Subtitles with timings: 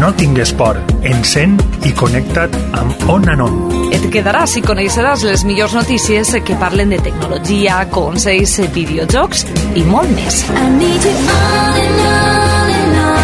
[0.00, 0.80] no tingues por.
[1.02, 3.54] Encén i connecta't amb On and On.
[3.94, 9.46] Et quedaràs i coneixeràs les millors notícies que parlen de tecnologia, consells, videojocs
[9.78, 10.34] i molt més.
[10.50, 11.20] I need you on
[11.82, 13.20] and on and on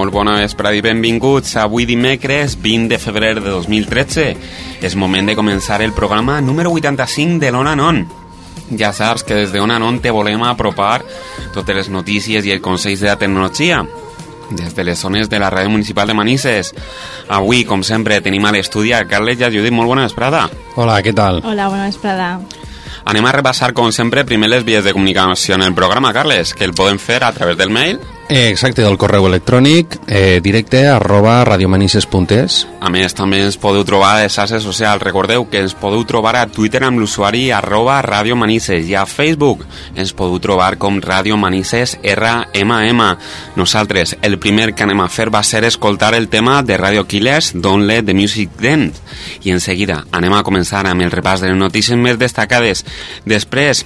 [0.00, 1.58] Molt bona vesprada i benvinguts.
[1.60, 4.22] Avui dimecres 20 de febrer de 2013
[4.80, 7.98] és moment de començar el programa número 85 de l'Ona Non.
[8.80, 11.02] Ja saps que des de Ona Non te volem apropar
[11.52, 13.82] totes les notícies i els consells de la tecnologia
[14.48, 16.72] des de les zones de la ràdio municipal de Manises.
[17.28, 19.74] Avui, com sempre, tenim a l'estudi a Carles i a Judit.
[19.76, 20.46] Molt bona vesprada.
[20.80, 21.42] Hola, què tal?
[21.44, 22.38] Hola, bona vesprada.
[23.04, 26.64] Anem a repassar, com sempre, primer les vies de comunicació en el programa, Carles, que
[26.64, 28.00] el podem fer a través del mail
[28.30, 34.20] exacte, del correu electrònic eh, directe arroba radiomanises.es A més, també ens podeu trobar a
[34.22, 35.02] les xarxes socials.
[35.02, 39.66] Recordeu que ens podeu trobar a Twitter amb l'usuari arroba Radio Manises i a Facebook
[39.96, 43.02] ens podeu trobar com Radio Manises RMM.
[43.58, 47.52] Nosaltres, el primer que anem a fer va ser escoltar el tema de Radio Killers,
[47.54, 48.94] Don't Let the Music Dent.
[49.42, 52.86] I en seguida anem a començar amb el repàs de les notícies més destacades.
[53.26, 53.84] Després,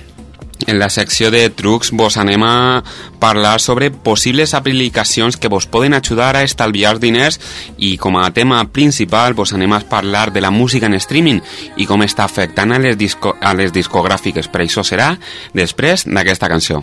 [0.67, 2.83] en la secció de trucs vos anem a
[3.21, 7.41] parlar sobre possibles aplicacions que vos poden ajudar a estalviar diners
[7.79, 11.41] i com a tema principal vos anem a parlar de la música en streaming
[11.77, 14.49] i com està afectant a les, disco a les discogràfiques.
[14.49, 15.15] Per això serà
[15.55, 16.83] després d'aquesta cançó.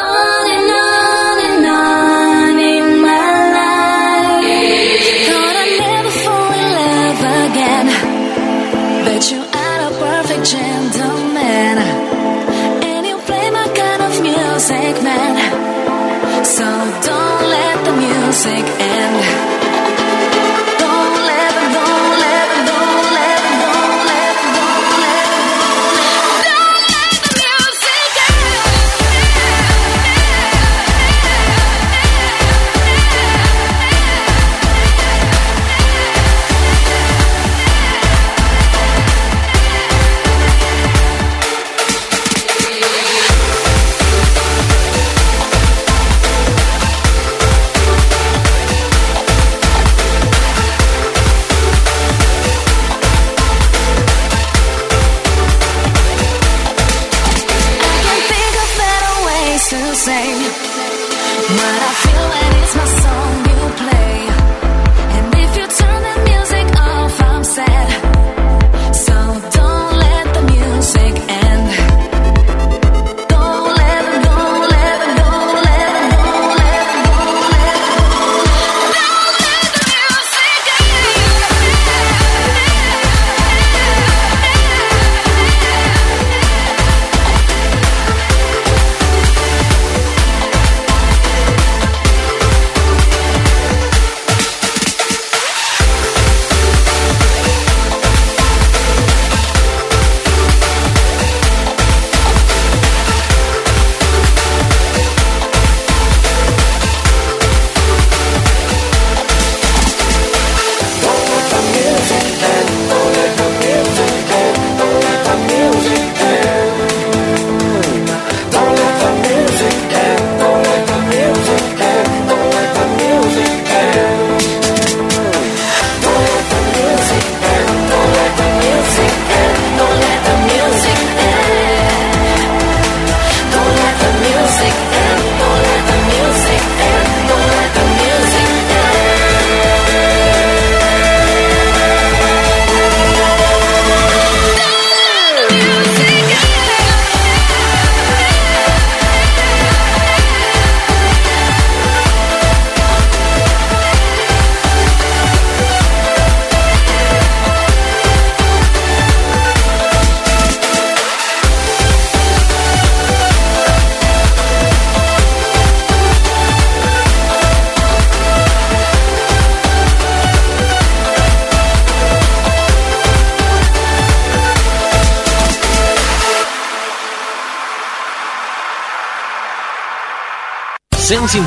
[0.00, 0.29] On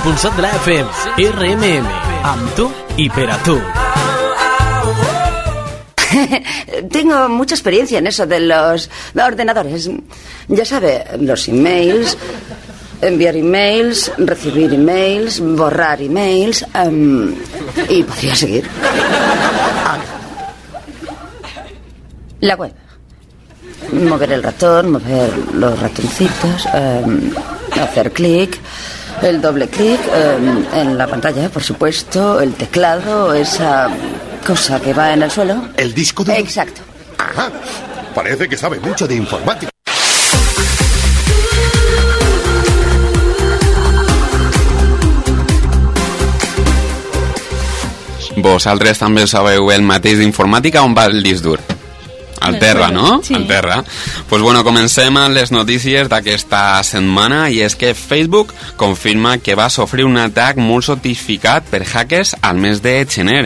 [0.03, 0.89] impulsat de la FM,
[1.31, 1.87] RMM,
[2.27, 2.65] amb tu.
[6.91, 9.89] Tengo mucha experiencia en eso de los ordenadores.
[10.49, 12.17] Ya sabe, los emails,
[12.99, 17.33] enviar emails, recibir emails, borrar emails em,
[17.87, 18.69] y podría seguir.
[18.83, 19.99] Ah.
[22.41, 22.73] La web.
[23.93, 27.31] Mover el ratón, mover los ratoncitos, em,
[27.79, 28.59] hacer clic,
[29.21, 33.89] el doble clic em, en la pantalla, por supuesto, el teclado, esa
[34.45, 35.69] cosa que va en el suelo.
[35.77, 36.37] ¿El disco de...?
[36.37, 36.81] Exacto.
[37.17, 37.51] Ajá.
[38.13, 39.71] Parece que sabe mucho de informática.
[48.43, 51.59] Vosaltres també sabeu el mateix d'informàtica on va el disc dur?
[52.43, 53.21] Al terra, no?
[53.23, 53.33] Sí.
[53.33, 53.83] Al terra.
[54.29, 59.69] Pues bueno, comencem amb les notícies d'aquesta setmana i és que Facebook confirma que va
[59.71, 63.45] sofrir un atac molt sofisticat per hackers al mes de gener.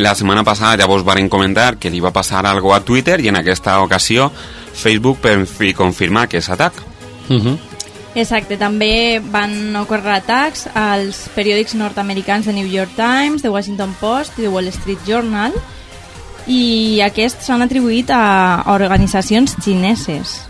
[0.00, 3.28] La setmana passada ja vos varen comentar que li va passar algo a Twitter i
[3.28, 4.30] en aquesta ocasió
[4.72, 6.80] Facebook per fi confirma que és atac.
[8.14, 14.38] Exacte, també van ocórrer atacs als periòdics nord-americans de New York Times, The Washington Post
[14.38, 15.54] i The Wall Street Journal
[16.46, 18.22] i aquests s'han atribuït a
[18.72, 20.49] organitzacions xineses.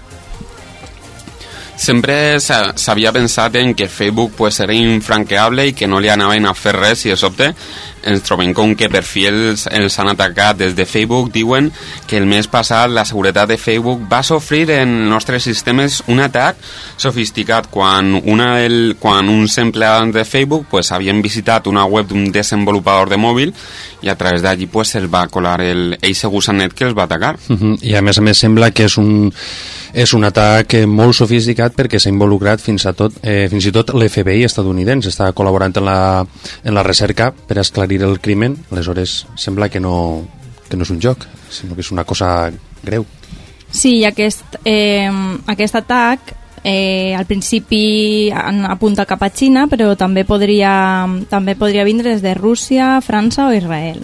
[1.81, 6.45] Sempre s'ha- s'havia pensat en que Facebook pues, era infranqueable i que no li anaven
[6.45, 7.55] a fer res i de sobte.
[8.05, 10.59] Ens trobem com que per fi els, han atacat.
[10.61, 11.71] Des de Facebook diuen
[12.07, 16.61] que el mes passat la seguretat de Facebook va sofrir en nostres sistemes un atac
[17.01, 22.29] sofisticat quan, una del, quan uns empleats de Facebook pues, havien visitat una web d'un
[22.33, 23.55] desenvolupador de mòbil
[24.05, 27.39] i a través d'allí pues, se'ls va colar el, ell gusanet que els va atacar.
[27.49, 27.79] Uh -huh.
[27.81, 29.33] I a més a més sembla que és un,
[29.93, 33.73] és un atac eh, molt sofisticat perquè s'ha involucrat fins, a tot, eh, fins i
[33.75, 36.01] tot l'FBI estadounidense està col·laborant en la,
[36.65, 38.57] en la recerca per esclarir el crimen.
[38.71, 40.25] Aleshores sembla que no,
[40.69, 42.51] que no és un joc sinó que és una cosa
[42.83, 43.05] greu.
[43.71, 45.11] Sí, i aquest, eh,
[45.47, 46.33] aquest atac
[46.65, 52.35] eh, al principi apunta cap a Xina, però també podria, també podria vindre des de
[52.35, 54.03] Rússia, França o Israel.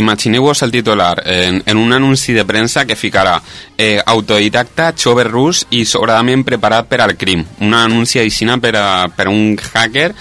[0.00, 3.36] Imagineu-vos el titular en, en un anunci de premsa que ficarà
[3.76, 7.44] eh, autodidacta, xover rus i sobradament preparat per al crim.
[7.60, 10.14] Un anunci aixina per, a, per un hacker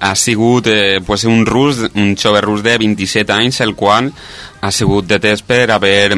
[0.00, 4.10] ha sigut eh, pues, un rus, un xover rus de 27 anys, el qual
[4.60, 6.16] ha sigut detès per haver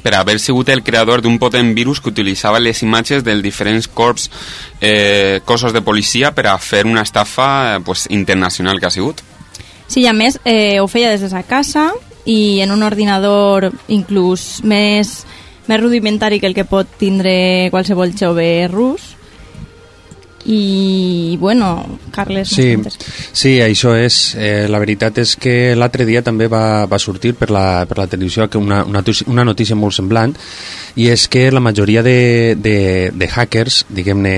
[0.00, 4.30] per haver sigut el creador d'un potent virus que utilitzava les imatges dels diferents corps,
[4.80, 9.20] eh, cossos de policia per a fer una estafa eh, pues, internacional que ha sigut.
[9.90, 11.90] Sí, i a més eh, ho feia des de sa casa
[12.24, 15.22] i en un ordinador inclús més,
[15.68, 19.16] més rudimentari que el que pot tindre qualsevol jove rus.
[20.44, 22.48] I, bueno, Carles...
[22.48, 22.72] Sí,
[23.32, 24.34] sí, això és.
[24.40, 28.08] Eh, la veritat és que l'altre dia també va, va sortir per la, per la
[28.08, 30.32] televisió que una, una, una notícia molt semblant
[30.96, 32.78] i és que la majoria de, de,
[33.12, 34.34] de hackers, diguem-ne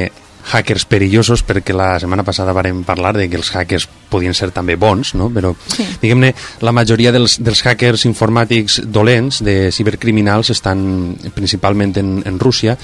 [0.51, 4.75] hackers perillosos, perquè la setmana passada vàrem parlar de que els hackers podien ser també
[4.77, 5.31] bons, no?
[5.31, 5.87] però Sí.
[6.03, 12.77] diguem-ne la majoria dels, dels hackers informàtics dolents, de cibercriminals, estan principalment en, en Rússia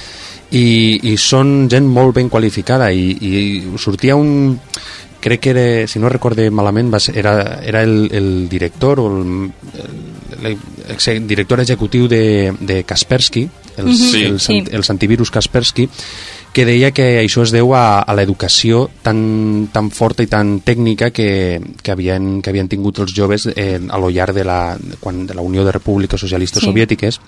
[0.50, 4.58] i, i són gent molt ben qualificada i, i sortia un
[5.20, 9.08] crec que era, si no recorde malament va ser, era, era el, el director o
[9.10, 9.50] el,
[10.46, 10.56] el,
[10.94, 14.10] el director executiu de, de Kaspersky els, Mhm.
[14.12, 14.22] Sí.
[14.24, 14.64] els, Sí.
[14.70, 15.88] els antivirus Kaspersky
[16.52, 21.10] que deia que això es deu a, a l'educació tan, tan forta i tan tècnica
[21.14, 25.26] que, que, havien, que havien tingut els joves eh, a lo llarg de la, quan,
[25.26, 26.66] de la Unió de Repúbliques Socialistes Sí.
[26.66, 27.20] Soviètiques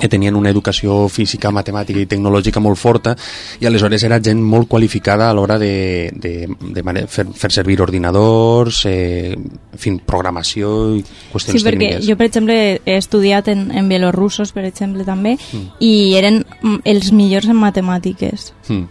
[0.00, 3.16] que tenien una educació física, matemàtica i tecnològica molt forta
[3.60, 8.84] i aleshores era gent molt qualificada a l'hora de, de, de fer, fer servir ordinadors,
[8.86, 11.02] eh, en fi, programació i
[11.32, 12.06] qüestions Sí, perquè tècniques.
[12.08, 15.66] jo, per exemple, he estudiat en, en bielorussos, per exemple, també, Mm.
[15.80, 18.52] i eren mm, els millors en matemàtiques.
[18.68, 18.84] Mm.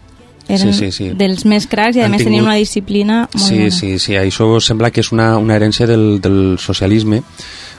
[0.48, 1.10] Eren Sí, sí, sí.
[1.14, 3.72] dels més cracs i, a Han més, tenien una disciplina molt Sí, bona.
[3.72, 7.22] sí, sí, això sembla que és una, una herència del, del socialisme,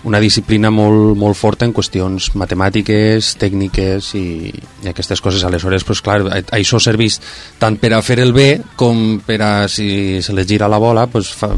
[0.04, 4.52] una disciplina molt, molt forta en qüestions matemàtiques, tècniques i,
[4.84, 5.42] i aquestes coses.
[5.44, 6.20] Aleshores, pues, clar,
[6.54, 7.18] això serveix
[7.58, 11.06] tant per a fer el bé com per a, si se les gira la bola,
[11.10, 11.50] pues, fa,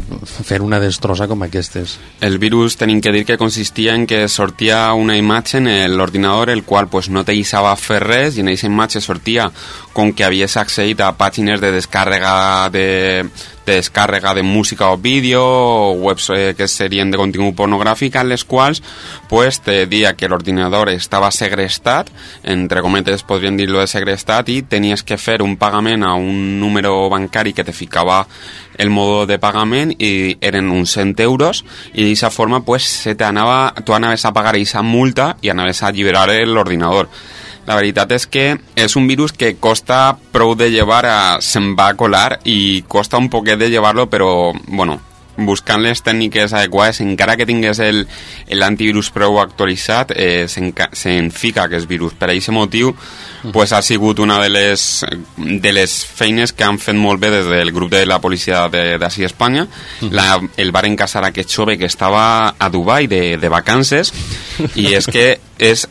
[0.47, 1.97] fer una destrossa com aquestes.
[2.21, 6.63] El virus tenim que dir que consistia en que sortia una imatge en l'ordinador el
[6.63, 9.49] qual pues, no te deixava fer res i en aquesta imatge sortia
[9.93, 13.25] com que havies accedit a pàgines de descàrrega de,
[13.65, 18.43] de descàrrega de música o vídeo webs eh, que serien de contingut pornogràfic en les
[18.43, 18.81] quals
[19.29, 22.09] pues, te dia que l'ordinador estava segrestat
[22.43, 27.09] entre cometes podríem dir-lo de segrestat i tenies que fer un pagament a un número
[27.09, 28.25] bancari que te ficava
[28.77, 31.63] el modo de pagament i eren uns 100 euros
[31.93, 35.83] i d'aquesta forma pues, se te anava, tu anaves a pagar aquesta multa i anaves
[35.83, 37.09] a alliberar l'ordinador.
[37.71, 41.87] La veritat és que és un virus que costa prou de llevar, a, se'n va
[41.93, 44.99] a colar i costa un poquet de llevar-lo, però, bueno,
[45.41, 48.03] buscant les tècniques adequades, encara que tingués el-
[48.51, 52.13] l'antivirus prou actualitzat, eh, se'n ca- se'n fica aquest virus.
[52.13, 52.91] Per aquest motiu,
[53.53, 55.05] pues, ha sigut una de les,
[55.37, 58.97] de les feines que han fet molt bé des del grup de la policia de-
[58.99, 59.65] d'ací Espanya.
[60.11, 64.11] La, el van encaçar aquest jove que estava a Dubai de, de vacances
[64.75, 65.87] i és que és,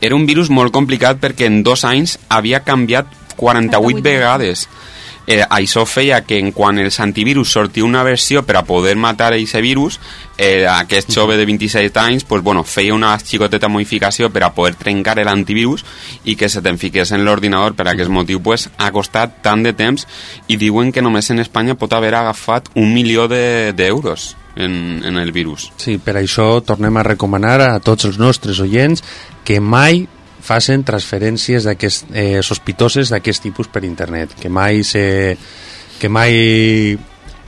[0.00, 3.06] era un virus molt complicat perquè en dos anys havia canviat
[3.36, 4.68] 48 vegades.
[5.24, 9.28] Eh, això feia que en quan els antivirus sortia una versió per a poder matar
[9.32, 10.00] aquest virus,
[10.36, 14.74] eh, aquest jove de 26 anys pues, bueno, feia una xicoteta modificació per a poder
[14.74, 15.84] trencar l'antivirus
[16.24, 19.72] i que se te'n fiqués en l'ordinador per aquest motiu pues, ha costat tant de
[19.72, 20.08] temps
[20.48, 24.32] i diuen que només en Espanya pot haver agafat un milió de- d'euros.
[24.34, 25.70] de, en, en el virus.
[25.80, 29.04] Sí, per això tornem a recomanar a tots els nostres oients
[29.44, 30.06] que mai
[30.42, 35.36] facin transferències eh, sospitoses d'aquest tipus per internet, que mai se,
[36.00, 36.98] que mai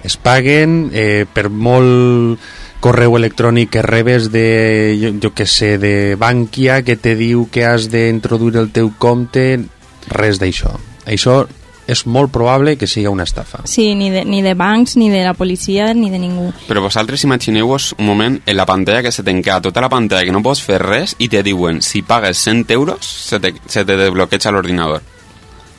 [0.04, 2.38] es paguen eh, per molt
[2.84, 7.64] correu electrònic que rebes de, jo, jo que sé, de Bankia que te diu que
[7.64, 9.64] has d'introduir el teu compte,
[10.12, 10.76] res d'això.
[11.08, 11.42] Això
[11.86, 13.62] és molt probable que siga una estafa.
[13.68, 16.50] Sí, ni de, ni de bancs, ni de la policia, ni de ningú.
[16.68, 20.34] Però vosaltres imagineu-vos un moment en la pantalla que se t'enqueda tota la pantalla que
[20.34, 23.98] no pots fer res i te diuen si pagues 100 euros se te, se te
[24.00, 25.02] desbloqueja l'ordinador.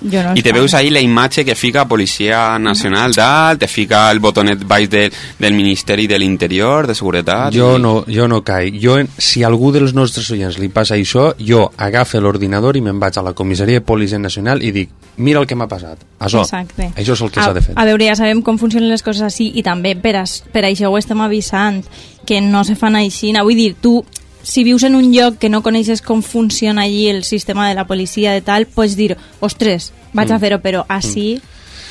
[0.01, 4.11] Jo no I te veus ahí la imatge que fica Policia Nacional dalt, te fica
[4.11, 7.53] el botonet baix de, del Ministeri de l'Interior, de Seguretat...
[7.55, 8.75] Jo i- no, jo no caic.
[8.81, 12.99] Jo, si a algú dels nostres oients li passa això, jo agafe l'ordinador i me'n
[12.99, 15.97] vaig a la comissaria de Policia Nacional i dic, mira el que m'ha passat.
[16.19, 16.91] Això, Exacte.
[16.95, 17.73] això és el que a, s'ha de fer.
[17.79, 20.91] A veure, ja sabem com funcionen les coses així i també per, as, per això
[20.91, 21.81] ho estem avisant,
[22.25, 23.31] que no se fan així.
[23.37, 24.03] Vull dir, tu,
[24.45, 27.87] si vius en un lloc que no coneixes com funciona allí el sistema de la
[27.89, 30.39] policia de tal, pots dir, ostres, vaig a Mm.
[30.39, 31.41] fer-ho, però així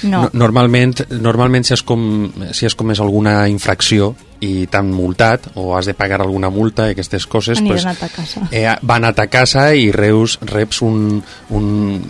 [0.05, 0.23] no.
[0.23, 5.75] No- Normalment, normalment si, has com, si has comès alguna infracció i t'han multat o
[5.77, 8.47] has de pagar alguna multa i aquestes coses, pues, a ta casa.
[8.53, 12.03] eh, van a ta casa i reus, reps un, un,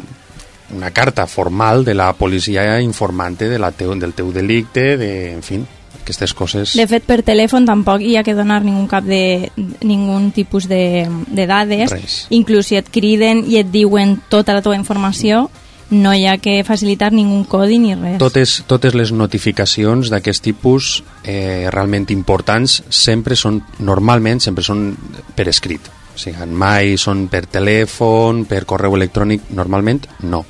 [0.74, 5.42] una carta formal de la policia informant-te de la teu, del teu delicte, de, en
[5.42, 5.60] fi,
[6.04, 6.76] aquestes coses...
[6.78, 9.50] De fet, per telèfon tampoc hi ha que donar ningú cap de
[9.82, 11.90] ningun tipus de, de dades.
[11.90, 12.22] Res.
[12.36, 15.48] Inclús si et criden i et diuen tota la teva informació,
[15.90, 18.18] no hi ha que facilitar ningú codi ni res.
[18.22, 24.90] Totes, totes les notificacions d'aquest tipus eh, realment importants sempre són, normalment, sempre són
[25.36, 25.90] per escrit.
[26.14, 30.44] O sigui, mai són per telèfon, per correu electrònic, normalment no.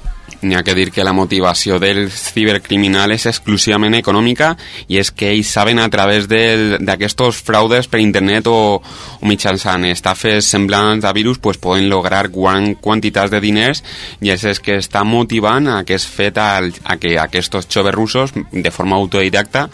[0.45, 4.51] N'hi ha que dir que la motivació dels cibercriminals és exclusivament econòmica
[4.93, 9.87] i és que ells saben a través del- d'aquestos fraudes per internet o, o mitjançant
[9.89, 13.83] estafes semblants a virus pues, poden lograr gran quantitats de diners
[14.21, 17.95] i és el que està motivant a que es fet al, a que aquests joves
[17.95, 19.69] russos de forma autodidacta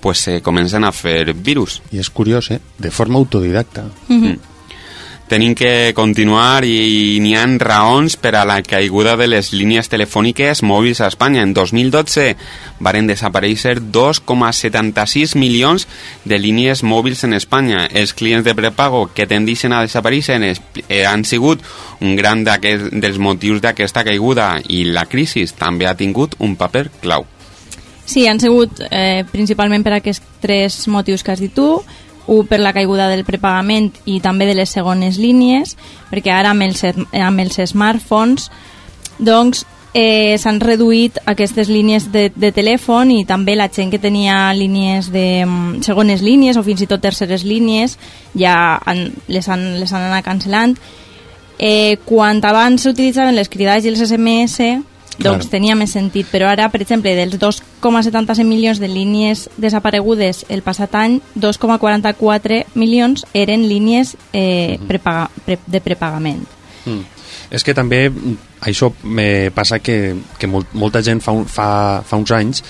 [0.00, 1.80] pues, se comencen a fer virus.
[1.92, 2.60] I és curiós, eh?
[2.78, 3.84] De forma autodidacta.
[5.30, 10.64] Tenim que continuar i n'hi han raons per a la caiguda de les línies telefòniques
[10.66, 11.44] mòbils a Espanya.
[11.46, 12.32] En 2012
[12.82, 15.86] varen desaparèixer 2,76 milions
[16.24, 17.84] de línies mòbils en Espanya.
[17.86, 21.62] Els clients de prepago que tendixen a desaparèixer es- eh, han sigut
[22.00, 27.24] un gran dels motius d'aquesta caiguda i la crisi també ha tingut un paper clau.
[28.04, 31.84] Sí, han sigut eh, principalment per aquests tres motius que has dit tu,
[32.26, 35.76] un per la caiguda del prepagament i també de les segones línies,
[36.10, 38.50] perquè ara amb els, amb els smartphones
[39.18, 44.52] doncs eh, s'han reduït aquestes línies de, de telèfon i també la gent que tenia
[44.54, 47.98] línies de mm, segones línies o fins i tot terceres línies
[48.38, 50.76] ja han, les, han, les han anat cancel·lant.
[51.60, 54.62] Eh, quan abans s'utilitzaven les cridades i els SMS,
[55.20, 55.50] doncs Claro.
[55.50, 60.94] tenia més sentit, però ara, per exemple, dels 2,75 milions de línies desaparegudes el passat
[60.94, 66.44] any, 2,44 milions eren línies eh, prepaga, pre, de prepagament.
[66.86, 67.04] Mm.
[67.50, 68.10] És que també
[68.62, 71.68] això me passa que, que molt, molta gent fa, un, fa,
[72.06, 72.64] fa uns anys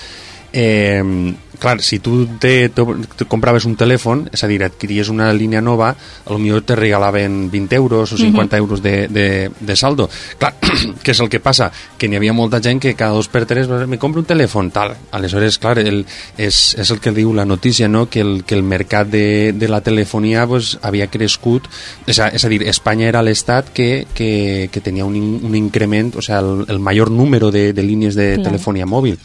[0.53, 2.81] eh, clar, si tu te, te,
[3.15, 6.75] te compraves un telèfon, és a dir, adquiries una línia nova, a lo millor te
[6.75, 10.09] regalaven 20 euros o 50 euros de, de, de saldo.
[10.41, 10.55] Clar,
[11.05, 11.69] què és el que passa?
[12.01, 14.95] Que n'hi havia molta gent que cada dos per tres me compro un telèfon, tal.
[15.13, 16.01] Aleshores, clar, el,
[16.35, 18.07] és, és el que diu la notícia, no?
[18.09, 21.69] que, el, que el mercat de, de la telefonia pues, havia crescut,
[22.09, 25.13] és a, és a dir, Espanya era l'estat que, que, que tenia un,
[25.45, 28.49] un increment, o sea, el, el major número de, de línies de Clar.
[28.49, 29.21] telefonia mòbil.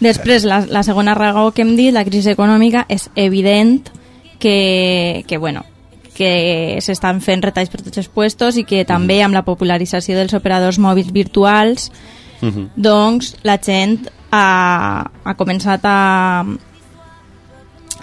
[0.00, 3.88] Després, la, la segona raó que hem dit, la crisi econòmica, és evident
[4.38, 5.64] que, que bueno,
[6.16, 10.34] que s'estan fent retalls per tots els puestos i que també amb la popularització dels
[10.36, 11.90] operadors mòbils virtuals
[12.76, 16.44] doncs la gent ha, ha començat a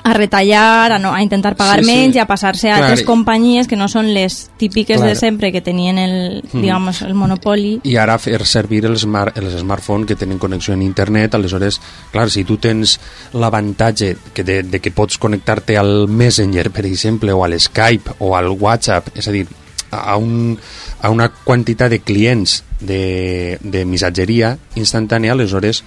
[0.03, 1.91] a retallar, a, no, a intentar pagar Sí, sí.
[1.91, 5.09] menys i a passar-se a Clar, altres companyies que no són les típiques Clar.
[5.09, 7.79] de sempre que tenien el, digamos, el monopoli.
[7.87, 11.79] i ara fer servir els, smart, els smartphones que tenen connexió en internet aleshores,
[12.11, 12.99] clar, si tu tens
[13.33, 18.35] l'avantatge que de, de que pots connectar-te al Messenger, per exemple, o a l'Skype o
[18.35, 19.47] al WhatsApp, és a dir
[19.91, 20.57] a, un,
[21.01, 25.83] a una quantitat de clients de, de missatgeria instantània, aleshores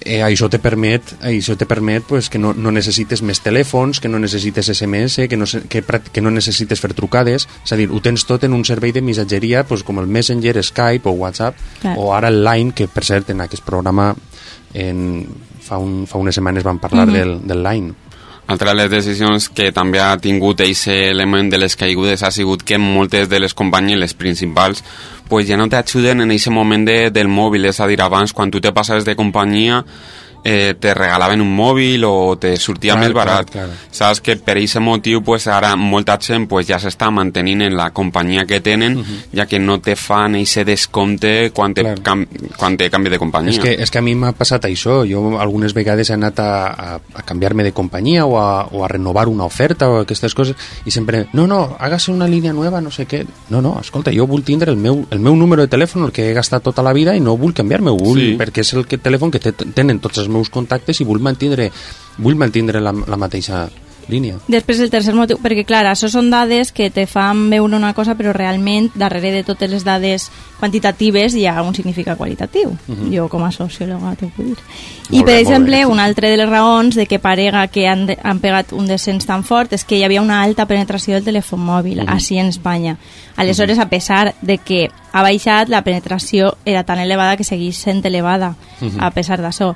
[0.00, 4.10] eh, això te permet, això te permet pues, que no, no necessites més telèfons, que
[4.10, 8.00] no necessites SMS, que no, que, que no necessites fer trucades, és a dir, ho
[8.04, 11.96] tens tot en un servei de missatgeria pues, com el Messenger, Skype o WhatsApp, Clar.
[11.98, 14.12] o ara el Line, que per cert en aquest programa
[14.74, 15.00] en,
[15.62, 18.05] fa, un, fa unes setmanes vam parlar del, del Line.
[18.46, 22.62] Altra de les decisions que també ha tingut aquest element de les caigudes ha sigut
[22.62, 24.84] que moltes de les companyies, les principals,
[25.26, 28.52] pues ja no t'ajuden en aquest moment de, del mòbil, és a dir, abans quan
[28.54, 29.82] tu te passaves de companyia
[30.44, 33.50] eh, te regalaven un mòbil o te sortia Clar, més barat.
[33.50, 33.78] clar, clar.
[33.90, 37.90] Saps que per aquest motiu pues, ara molta gent pues, ja s'està mantenint en la
[37.92, 39.02] companyia que tenen,
[39.34, 42.00] ja que no te fan aquest descompte quan te, Clar.
[42.02, 42.26] cam
[42.56, 43.50] quan te canvi de companyia.
[43.52, 45.02] És que, és que a mi m'ha passat això.
[45.08, 48.88] Jo algunes vegades he anat a, a, a canviar-me de companyia o a, o a
[48.88, 52.90] renovar una oferta o aquestes coses i sempre, no, no, hágase una línia nueva, no
[52.90, 53.24] sé què.
[53.50, 56.30] No, no, escolta, jo vull tindre el meu, el meu número de telèfon, el que
[56.30, 58.36] he gastat tota la vida i no vull canviar-me, vull, Sí.
[58.38, 61.70] perquè és el que, telèfon que té- tenen tots els meus contactes i vull mantindre,
[62.18, 63.66] vull mantindre la, la mateixa
[64.08, 64.38] línia.
[64.48, 68.14] Després el tercer motiu, perquè clar, això són dades que te fan veure una cosa,
[68.18, 70.28] però realment darrere de totes les dades
[70.60, 72.72] quantitatives hi ha un significat qualitatiu.
[73.12, 74.56] Jo com a sociòloga t'ho puc dir.
[75.10, 78.06] I Molt per bé, exemple, una altra de les raons de que parega que han,
[78.06, 81.26] de, han pegat un descens tan fort és que hi havia una alta penetració del
[81.26, 82.96] telèfon mòbil, així en Espanya.
[83.36, 88.04] Aleshores, a pesar de que ha baixat, la penetració era tan elevada que segueix sent
[88.06, 88.54] elevada,
[88.98, 89.74] a pesar d'això.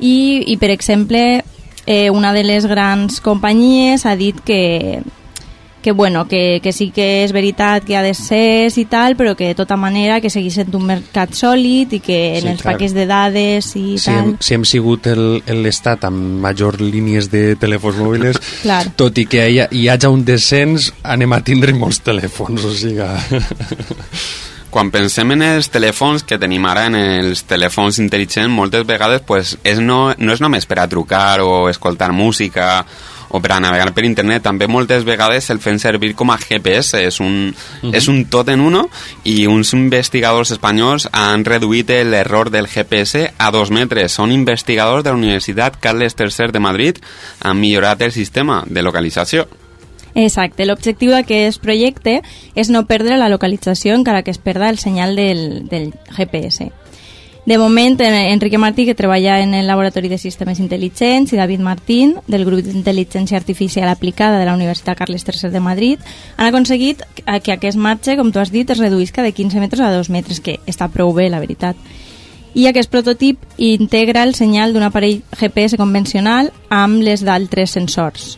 [0.00, 1.42] I, I, per exemple,
[1.86, 5.00] eh, una de les grans companyies ha dit que,
[5.82, 9.34] que, bueno, que, que sí que és veritat que ha de ser i tal, però
[9.38, 12.62] que de tota manera que segueix sent un mercat sòlid i que en Sí, els
[12.62, 12.74] clar.
[12.74, 14.18] paquets de dades i si tal...
[14.18, 18.84] hem, si hem sigut el- l'estat amb major línies de telèfons mòbils, Clar.
[18.98, 22.74] tot i que hi, ha, hi hagi un descens, anem a tindre molts telèfons, o
[22.74, 23.06] sigui...
[24.78, 29.56] quan pensem en els telèfons que tenim ara, en els telèfons intel·ligents, moltes vegades pues,
[29.66, 32.84] és no, no és només per a trucar o escoltar música
[33.34, 37.02] o per a navegar per internet, també moltes vegades el fem servir com a GPS,
[37.10, 37.50] és un,
[37.90, 38.86] és un tot en uno
[39.26, 44.14] i uns investigadors espanyols han reduït l'error del GPS a dos metres.
[44.14, 47.02] Són investigadors de la Universitat Carles III de Madrid,
[47.42, 49.48] han millorat el sistema de localització.
[50.18, 52.16] Exacte, l'objectiu d'aquest projecte
[52.58, 56.72] és no perdre la localització encara que es perda el senyal del, del GPS.
[57.46, 61.60] De moment, en- Enrique Martí, que treballa en el Laboratori de Sistemes Intel·ligents, i David
[61.60, 66.02] Martín, del Grup d'Intel·ligència Artificial Aplicada de la Universitat Carles III de Madrid,
[66.36, 67.06] han aconseguit
[67.44, 70.40] que aquest marge, com tu has dit, es reduïsca de 15 metres a 2 metres,
[70.40, 71.76] que està prou bé, la veritat.
[72.58, 78.34] I aquest prototip integra el senyal d'un aparell GPS convencional amb les d'altres sensors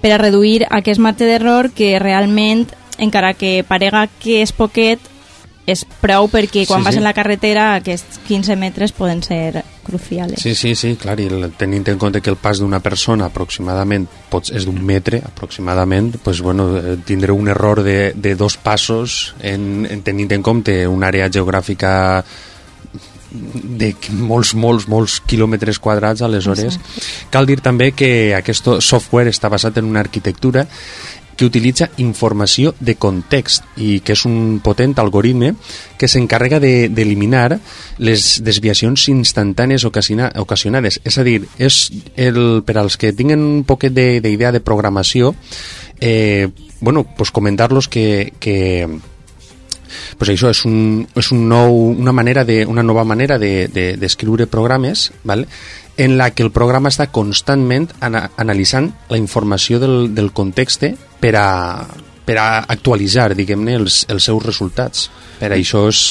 [0.00, 2.66] per a reduir aquest marge d'error que realment,
[2.98, 5.00] encara que parega que és poquet,
[5.70, 6.98] és prou perquè quan Sí, vas sí.
[6.98, 10.40] en la carretera aquests 15 metres poden ser crucials.
[10.40, 14.50] Sí, sí, sí, clar, i tenint en compte que el pas d'una persona aproximadament pots,
[14.50, 19.86] és d'un metre aproximadament, pues, bueno, eh, tindré un error de, de dos passos en,
[19.90, 22.24] en tenint en compte una àrea geogràfica
[23.30, 26.78] de molts, molts, molts quilòmetres quadrats aleshores.
[27.30, 30.66] Cal dir també que aquest software està basat en una arquitectura
[31.40, 35.54] que utilitza informació de context i que és un potent algoritme
[35.96, 37.58] que s'encarrega de- d'eliminar
[37.96, 41.00] les desviacions instantànies ocasiona, ocasionades.
[41.02, 44.64] És a dir, és el, per als que tinguen un poquet de- d'idea de, de
[44.64, 45.34] programació,
[45.98, 46.48] eh,
[46.82, 48.86] bueno, pues comentar-los que, que
[50.20, 53.96] pues això és, un, és un nou, una, manera de, una nova manera d'escriure de,
[53.96, 55.46] d'escriure programes ¿vale?
[55.96, 60.84] en la que el programa està constantment ana, analitzant la informació del, del context
[61.24, 61.46] per a,
[62.28, 65.08] per a actualitzar, diguem-ne, els, els seus resultats.
[65.40, 66.10] Per això és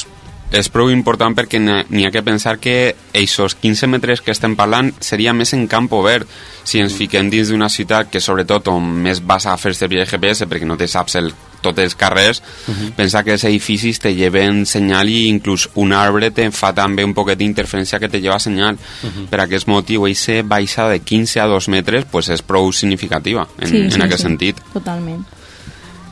[0.50, 4.56] és prou important perquè n'hi n'hi ha que pensar que aquests 15 metres que estem
[4.58, 6.26] parlant seria més en camp obert
[6.66, 10.10] si ens fiquem dins d'una ciutat que sobretot on més vas a fer servir el
[10.10, 12.92] GPS perquè no te saps el, tots els carrers uh -huh.
[12.96, 17.14] pensa que els edificis te lleven senyal i inclús un arbre te fa també un
[17.14, 19.26] poquet d'interferència que te lleva senyal uh -huh.
[19.28, 23.68] per aquest motiu aquesta baixada de 15 a 2 metres pues, és prou significativa en,
[23.68, 24.22] Sí, en sí, aquest sí.
[24.22, 25.39] sentit Totalment.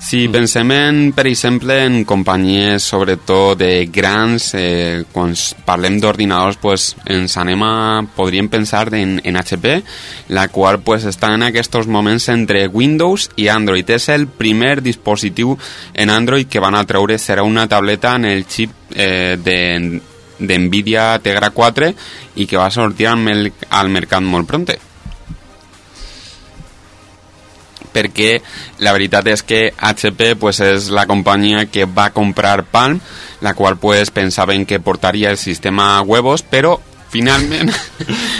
[0.01, 5.35] Si pensem, en, per exemple, en companyies sobretot de grans, eh, quan
[5.67, 7.73] parlem d'ordinadors, pues, ens anem a,
[8.17, 9.75] podríem pensar en, en HP,
[10.31, 13.91] la qual pues, està en aquests moments entre Windows i Android.
[13.91, 15.59] És el primer dispositiu
[15.95, 19.59] en Android que van a treure, serà una tableta en el xip eh, de
[20.39, 21.89] d'NVIDIA Tegra 4
[22.39, 24.79] i que va sortir al, al mercat molt pronte
[27.99, 28.39] perquè
[28.85, 33.01] la veritat és que HP pues, és la companyia que va comprar Palm,
[33.43, 37.71] la qual pues, pensaven que portaria el sistema huevos, però finalment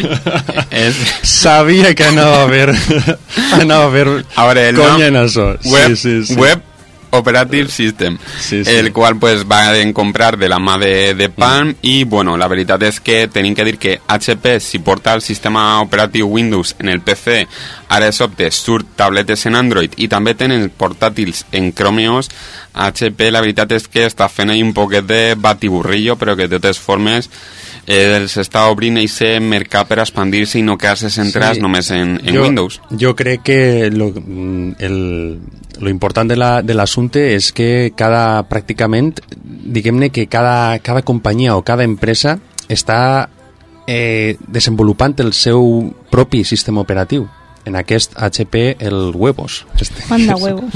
[0.85, 2.73] és, Sabia que anava a haver,
[3.61, 5.51] anava a haver a veure, el nom en això.
[5.65, 6.41] web, sí, sí, sí.
[6.41, 6.65] web
[7.11, 8.71] Operative System, Sí, sí.
[8.71, 12.49] el qual pues, va a comprar de la mà de, de Palm i bueno, la
[12.49, 16.89] veritat és que tenim que dir que HP si porta el sistema operatiu Windows en
[16.89, 17.47] el PC
[17.89, 22.29] ara de sobte surt tabletes en Android i també tenen portàtils en Chrome OS
[22.75, 26.59] HP la veritat és que està fent ahí un poquet de batiburrillo però que de
[26.59, 27.31] totes formes
[27.89, 31.63] eh, els està obrint aquest mercat per expandir-se i no quedar-se centrats Sí.
[31.65, 35.39] només en, en jo, Windows Jo crec que lo, mm, el,
[35.81, 41.57] lo important de la- de l'assumpte és que cada, pràcticament, diguem-ne que cada, cada companyia
[41.57, 43.29] o cada empresa està
[43.87, 47.27] eh, desenvolupant el seu propi sistema operatiu.
[47.69, 49.67] En aquest HP, el Huevos.
[49.79, 50.03] Este.
[50.09, 50.73] Manda huevos.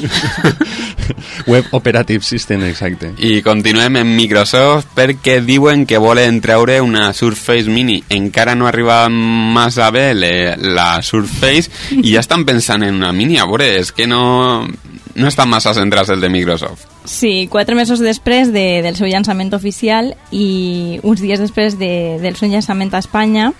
[1.47, 3.15] Web Operative System, exacte.
[3.17, 8.03] I continuem en Microsoft perquè diuen que volen treure una Surface Mini.
[8.13, 13.41] Encara no arriba massa bé le, la Surface i ja estan pensant en una Mini.
[13.41, 16.85] A veure, és que no, no estan massa centrats el de Microsoft.
[17.09, 22.37] Sí, quatre mesos després de, del seu llançament oficial i uns dies després de, del
[22.37, 23.55] seu llançament a Espanya,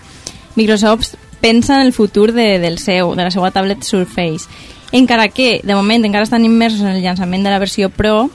[0.53, 4.47] Microsoft pensa en el futur de, del seu, de la seva tablet Surface.
[4.95, 8.29] Encara que, de moment, encara estan immersos en el llançament de la versió Pro,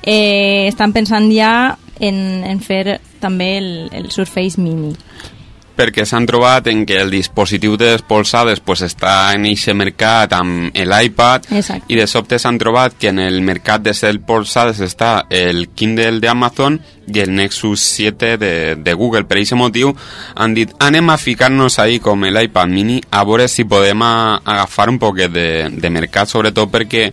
[0.00, 4.94] eh, estan pensant ja en, en fer també el, el Surface Mini.
[5.76, 10.32] perquè s'han trobat en que el dispositiu de les polsades pues, està en aquest mercat
[10.32, 11.50] amb l'iPad
[11.92, 16.22] i de sobte s'han trobat que en el mercat de les polsades està el Kindle
[16.24, 16.32] de
[17.06, 19.24] I el Nexus 7 de, de Google.
[19.24, 19.92] Per aquest motiu
[20.34, 24.88] han dit anem a ficar-nos ahí com l'iPad mini a veure si podem a, agafar
[24.90, 27.10] un poquet de, de mercat, sobretot perquè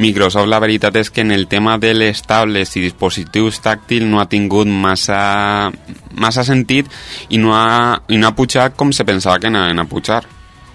[0.00, 4.20] Microsoft la veritat és que en el tema de les tablets i dispositius tàctils no
[4.20, 5.70] ha tingut massa,
[6.16, 6.88] massa sentit
[7.28, 10.22] i no ha, i no ha pujat com se pensava que anaven a pujar.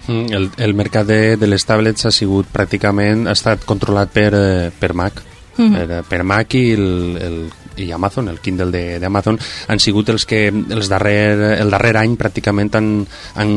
[0.08, 4.32] Mm, El, el mercat de, de les tablets ha sigut pràcticament, ha estat controlat per,
[4.34, 5.24] eh, per Mac.
[5.58, 5.74] Mhm.
[5.74, 7.36] per, per Mac i, el, el,
[7.78, 12.74] i Amazon, el Kindle d'Amazon, han sigut els que els darrer, el darrer any pràcticament
[12.80, 12.90] han,
[13.36, 13.54] han,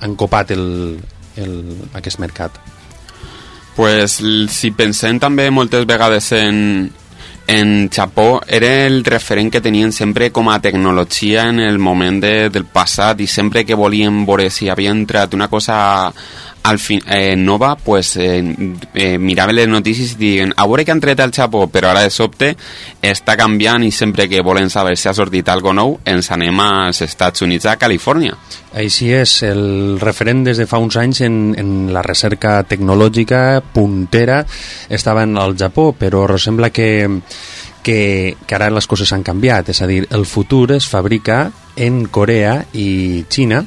[0.00, 0.66] han copat el,
[1.36, 1.54] el,
[1.94, 2.60] aquest mercat.
[3.74, 4.20] Pues
[4.54, 6.92] si pensem també moltes vegades en,
[7.46, 12.48] en Japó, era el referent que tenien sempre com a tecnologia en el moment de,
[12.54, 15.76] del passat i sempre que volien veure si havia entrat una cosa
[16.64, 18.42] al fin, eh, nova, pues eh,
[18.94, 22.06] eh, miraven les notícies i diuen a veure que han tret al Japó, però ara
[22.06, 22.54] de sobte
[23.04, 27.02] està canviant i sempre que volen saber si ha sortit algo nou ens anem als
[27.04, 28.38] Estats Units, a Califòrnia.
[28.80, 34.40] Així és, el referent des de fa uns anys en, en la recerca tecnològica puntera
[34.88, 36.88] estava el Japó, però sembla que,
[37.84, 42.06] que, que ara les coses han canviat, és a dir, el futur es fabrica en
[42.06, 43.60] Corea i Xina,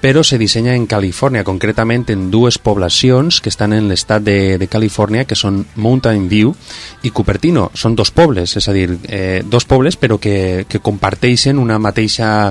[0.00, 4.68] però se dissenya en Califòrnia, concretament en dues poblacions que estan en l'estat de, de
[4.68, 6.54] Califòrnia, que són Mountain View
[7.04, 7.68] i Cupertino.
[7.76, 12.50] Són dos pobles, és a dir, eh, dos pobles però que, que comparteixen una mateixa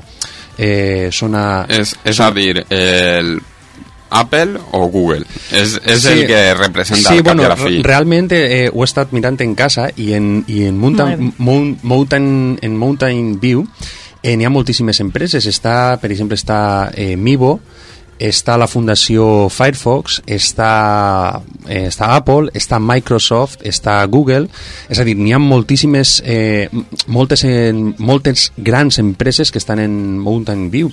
[0.57, 1.65] eh, zona...
[1.69, 3.39] És, és a dir, el
[4.09, 5.25] Apple o Google.
[5.51, 7.77] És, és el que representa sí, bueno, i a la fi.
[7.77, 11.83] re- realment eh, ho he estat mirant en casa i en, i en, Mountain, Mount,
[11.83, 13.65] Mountain, en Mountain View
[14.23, 15.45] eh, n'hi ha moltíssimes empreses.
[15.47, 17.59] Està, per exemple, està eh, Mivo,
[18.19, 24.49] està la Fundació Firefox, està, eh, està Apple, està Microsoft, està Google,
[24.91, 26.67] és a dir, n'hi ha moltíssimes, eh,
[27.07, 30.91] moltes, eh, moltes grans empreses que estan en Mountain View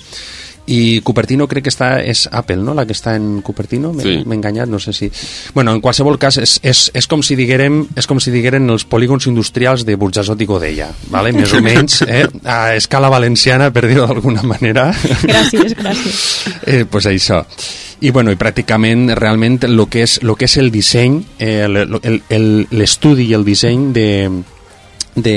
[0.67, 4.15] i Cupertino crec que està, és Apple, no?, la que està en Cupertino, m'he Sí.
[4.27, 5.11] enganyat, no sé si...
[5.55, 8.85] Bueno, en qualsevol cas, és, és, és, com si diguérem, és com si digueren els
[8.85, 11.31] polígons industrials de Burjasot i Godella, vale?
[11.33, 12.27] més o menys, eh?
[12.45, 14.89] a escala valenciana, per dir-ho d'alguna manera.
[15.23, 16.21] Gràcies, gràcies.
[16.67, 17.45] eh, pues això.
[18.01, 22.01] I, bueno, i pràcticament, realment, el que és, lo que és el disseny, eh, el-
[22.03, 24.11] el- el- l'estudi i el disseny de,
[25.15, 25.37] de,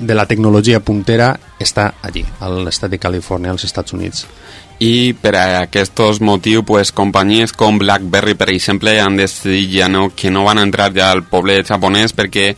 [0.00, 4.24] de la tecnologia puntera està allí, a l'estat de Califòrnia, als Estats Units.
[4.80, 10.08] I per a aquests motius, pues, companyies com BlackBerry, per exemple, han decidit ja no,
[10.16, 12.54] que no van entrar ja al poble japonès perquè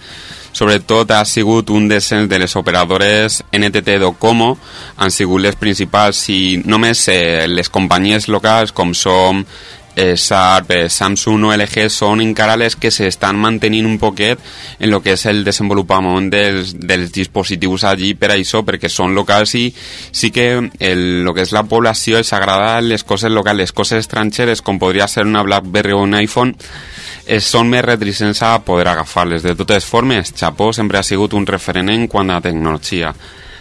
[0.52, 4.52] sobretot ha sigut un descens de les operadores NTT Docomo,
[4.96, 9.42] han sigut les principals i només eh, les companyies locals com som
[9.96, 14.40] Sharp, eh, Samsung o LG són encara les que s'estan mantenint un poquet
[14.78, 19.54] en lo que és el desenvolupament dels, dels dispositius allí per això, perquè són locals
[19.60, 23.72] i sí que el, lo que és la població els agrada les coses locals, les
[23.72, 26.54] coses estrangeres com ser una BlackBerry o un iPhone
[27.26, 29.42] eh, són més reticents a poder agafar-les.
[29.42, 33.14] De totes formes, Japó sempre ha sigut un referent en quant a tecnologia.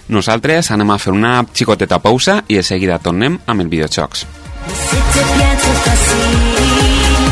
[0.10, 4.41] Nosaltres anem a fer una xicoteta pausa i de seguida tornem amb el videojocs.
[4.68, 7.28] C'était bien trop facile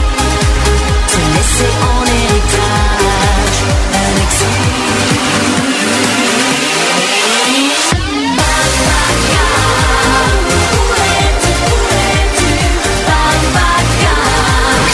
[1.07, 3.59] Se laisser en héritage
[3.93, 4.89] un exil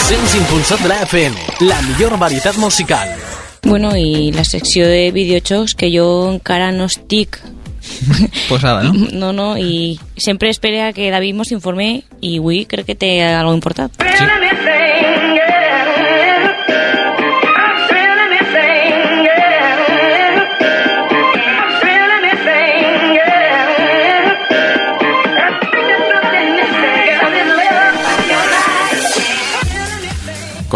[0.06, 3.08] Sents impulsat de la FM, la millor varietat musical.
[3.66, 7.40] Bueno, i la secció de videojocs que jo encara no estic
[8.48, 8.92] Posada, no?
[9.12, 13.12] no, no, i sempre espere a que David mos informe i avui crec que té
[13.24, 13.92] algo important.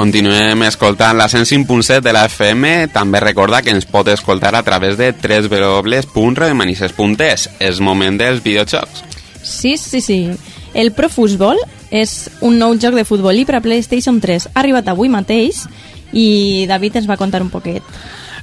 [0.01, 2.89] Continuem escoltant la 105.7 de la FM.
[2.89, 7.61] També recorda que ens pot escoltar a través de www.redemanises.es.
[7.61, 9.05] És moment dels videojocs.
[9.45, 10.33] Sí, sí, sí.
[10.73, 11.61] El Pro Football
[11.93, 14.49] és un nou joc de futbolí per a PlayStation 3.
[14.55, 15.69] Ha arribat avui mateix
[16.17, 17.85] i David ens va contar un poquet.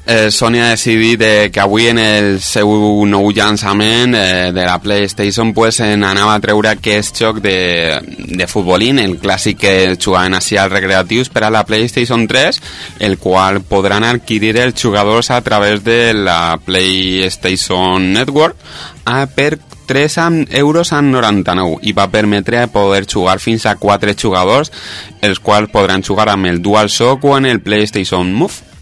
[0.10, 2.70] Eh, Sony ha decidit eh, que avui en el seu
[3.12, 8.48] nou llançament eh, de la PlayStation pues, en anava a treure aquest joc de, de
[8.48, 12.60] futbolín, el clàssic que jugaven així als recreatius per a la PlayStation 3,
[13.04, 18.56] el qual podran adquirir els jugadors a través de la PlayStation Network
[19.04, 19.58] a per
[19.92, 24.72] 3 amb euros amb 99 i va permetre poder jugar fins a 4 jugadors,
[25.20, 28.77] els quals podran jugar amb el DualShock o en el PlayStation Move.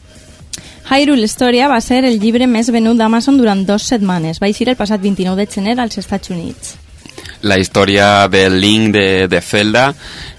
[0.85, 4.37] Hyrule Historia va ser el llibre més venut d'Amazon durant dues setmanes.
[4.41, 6.75] Va eixir el passat 29 de gener als Estats Units.
[7.41, 9.93] La història del Link de, de Zelda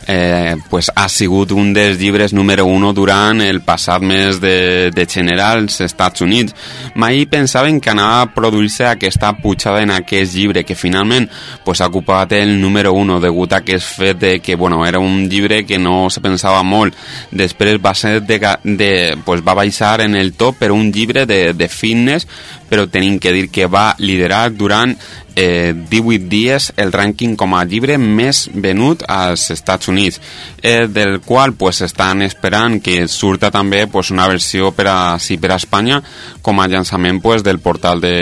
[0.07, 5.07] eh, pues ha sigut un dels llibres número uno durant el passat mes de, de
[5.07, 6.55] gener als Estats Units.
[6.95, 11.29] Mai pensaven que anava a produir-se aquesta pujada en aquest llibre, que finalment
[11.65, 15.29] pues, ha ocupat el número uno degut a aquest fet de que bueno, era un
[15.29, 16.95] llibre que no se pensava molt.
[17.31, 18.93] Després va ser de, de,
[19.25, 22.29] pues, va baixar en el top per un llibre de, de fitness,
[22.71, 24.97] però tenim que dir que va liderar durant
[25.37, 30.18] eh, 18 dies el rànquing com a llibre més venut als Estats Units,
[30.62, 35.37] eh, del qual pues, estan esperant que surta també pues, una versió per a, sí,
[35.37, 36.01] per a Espanya
[36.42, 38.16] com a llançament pues, del portal de,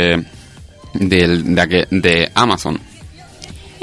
[0.95, 2.81] del- d'aquest- de Amazon.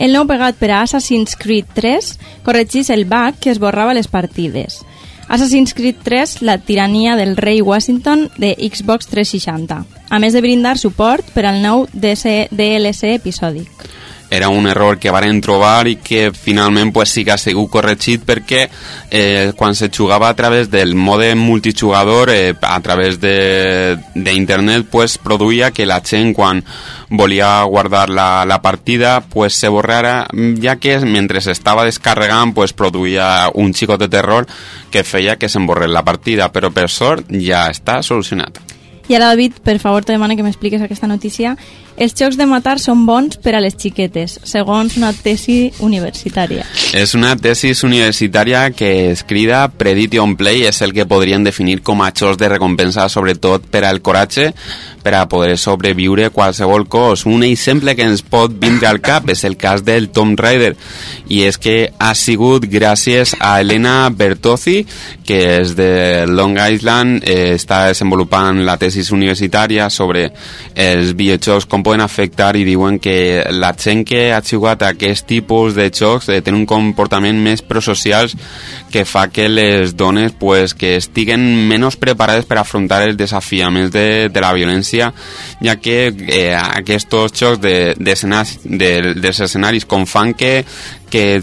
[0.01, 2.13] El nou pegat per a Assassin's Creed 3
[2.43, 4.79] corregís el bug que esborrava les partides.
[5.31, 10.75] Assassin's Creed 3, la tirania del rei Washington de Xbox 360, a més de brindar
[10.75, 13.87] suport per al nou DC DLC episòdic.
[14.31, 18.23] Era un error que varen trobar i que finalment pues, sí que ha sigut corregit
[18.25, 18.61] perquè
[19.11, 25.71] eh, quan se jugava a través del mode multijugador eh, a través d'internet pues, produïa
[25.75, 26.63] que la gent quan
[27.09, 30.27] volia guardar la, la partida pues, se borrara
[30.63, 34.47] ja que mentre estava descarregant pues, produïa un xicot de terror
[34.89, 38.71] que feia que s'emborrés la partida però per sort ja està solucionat
[39.11, 41.57] I ara, David, per favor, te demano que m'expliques aquesta notícia.
[42.01, 46.65] Els jocs de matar són bons per a les xiquetes, segons una tesi universitària.
[46.97, 52.01] És una tesis universitària que es crida Prediction Play, és el que podrien definir com
[52.01, 54.49] a xocs de recompensa, sobretot per al coratge,
[55.01, 57.27] per a poder sobreviure qualsevol cos.
[57.29, 60.73] Un exemple que ens pot vindre al cap és el cas del Tom Raider,
[61.29, 64.81] i és que ha sigut gràcies a Elena Bertozzi,
[65.25, 70.31] que és de Long Island, eh, està desenvolupant la tesis universitària sobre
[70.73, 75.25] els videojocs, com poden afectar, i diuen que la gent que ha jugat a aquest
[75.27, 78.37] tipus de jocs eh, té un comportament més prosocials
[78.91, 84.29] que fa que les dones pues, que estiguen menys preparades per afrontar els desafiaments de,
[84.31, 85.11] de la violència,
[85.59, 90.61] ja que eh, aquests jocs de, de, escenaris, de, dels escenaris com fan que
[91.11, 91.41] que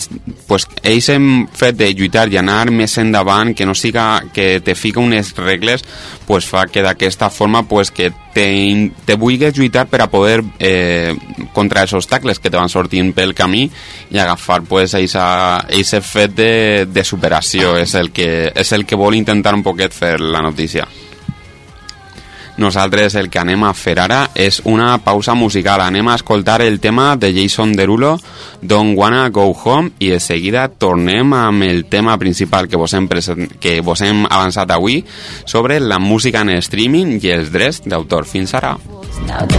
[0.49, 4.75] pues, ells hem fet de lluitar i anar més endavant, que no siga que te
[4.75, 5.85] fica unes regles,
[6.27, 8.49] pues fa que d'aquesta forma pues, que te,
[9.05, 11.15] te vulguis lluitar per a poder eh,
[11.55, 13.69] contra els obstacles que te van sortint pel camí
[14.11, 16.55] i agafar pues, aquest fet de,
[16.91, 20.89] de superació és el, que, és el que vol intentar un poquet fer la notícia.
[22.59, 23.97] Nosaltres el que anem a fer
[24.65, 25.81] una pausa musical.
[25.81, 28.19] Anem a escoltar el tema de Jason Derulo,
[28.61, 33.09] Don't Wanna Go Home, i de seguida tornem amb el tema principal que vos hem,
[33.09, 35.05] present, que vos hem avançat avui
[35.45, 38.27] sobre la música en streaming i els drets d'autor.
[38.27, 38.77] Fins ara.
[39.27, 39.59] Now that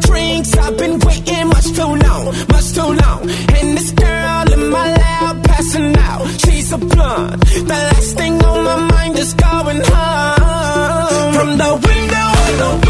[0.00, 3.20] drinks, I've been waiting much too long, much too long.
[3.56, 7.42] And this girl in my lap passing out, she's a blonde.
[7.42, 11.34] The last thing on my mind is going home.
[11.34, 12.83] From the window,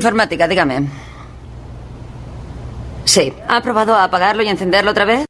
[0.00, 0.88] Informática, dígame.
[3.04, 3.34] Sí.
[3.46, 5.26] ¿Ha probado a apagarlo y encenderlo otra vez?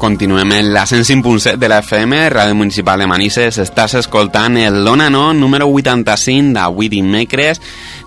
[0.00, 3.58] Continuem en la 105.7 de la FM, Ràdio Municipal de Manises.
[3.60, 7.60] Estàs escoltant el Dona No, número 85 d'avui dimecres,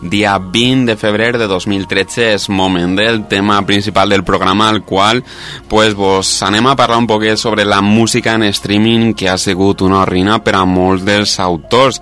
[0.09, 2.33] dia 20 de febrer de 2013.
[2.33, 5.23] És moment del tema principal del programa, al qual
[5.69, 9.81] pues, vos anem a parlar un poquet sobre la música en streaming, que ha sigut
[9.81, 12.01] una ruïna per a molts dels autors.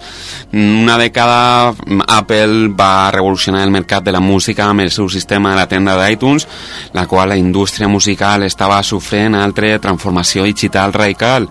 [0.53, 1.73] Una dècada
[2.07, 5.95] Apple va revolucionar el mercat de la música amb el seu sistema de la tenda
[5.99, 6.47] d'iTunes,
[6.93, 11.47] la qual la indústria musical estava sofrent altre transformació digital radical.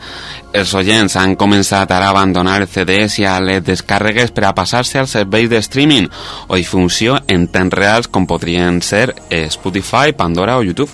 [0.53, 4.99] Els oients han començat ara a abandonar CDs i a les descàrregues per a passar-se
[4.99, 6.09] als serveis de streaming
[6.49, 10.91] o difusió en temps reals com podrien ser eh, Spotify, Pandora o YouTube.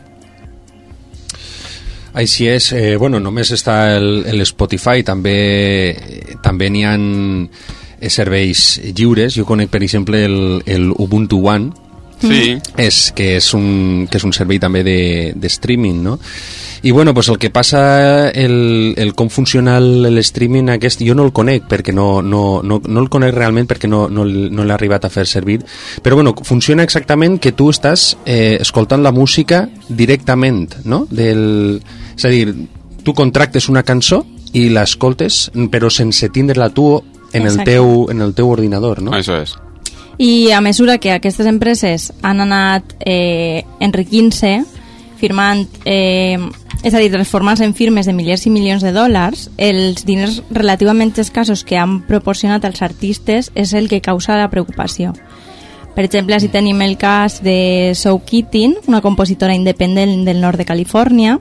[2.17, 5.37] Així és, eh, bueno, només està el, el Spotify, també
[6.43, 9.37] també n'hi ha eh, serveis lliures.
[9.37, 11.86] Jo conec, per exemple, el, el Ubuntu One,
[12.21, 12.57] Sí.
[12.81, 16.19] és, que, és un, que és un servei també de, de streaming, no?
[16.87, 21.17] I bueno, pues el que passa, el, el com funciona el, el streaming aquest, jo
[21.17, 24.65] no el conec perquè no, no, no, no el conec realment perquè no, no, no
[24.65, 25.59] l'he arribat a fer servir,
[26.03, 31.05] però bueno, funciona exactament que tu estàs eh, escoltant la música directament, no?
[31.11, 31.83] Del,
[32.17, 32.47] és a dir,
[33.03, 34.23] tu contractes una cançó
[34.57, 36.91] i l'escoltes, però sense tindre-la tu
[37.33, 37.71] en el, Exacte.
[37.73, 39.13] teu, en el teu ordinador, no?
[39.17, 39.57] Això és.
[40.19, 44.63] I a mesura que aquestes empreses han anat eh, enriquint-se,
[45.21, 46.39] firmant, eh,
[46.83, 51.13] és a dir, transformant-se en firmes de milers i milions de dòlars, els diners relativament
[51.21, 55.13] escassos que han proporcionat als artistes és el que causa la preocupació.
[55.97, 60.69] Per exemple, així tenim el cas de Sue Keating, una compositora independent del nord de
[60.69, 61.39] Califòrnia,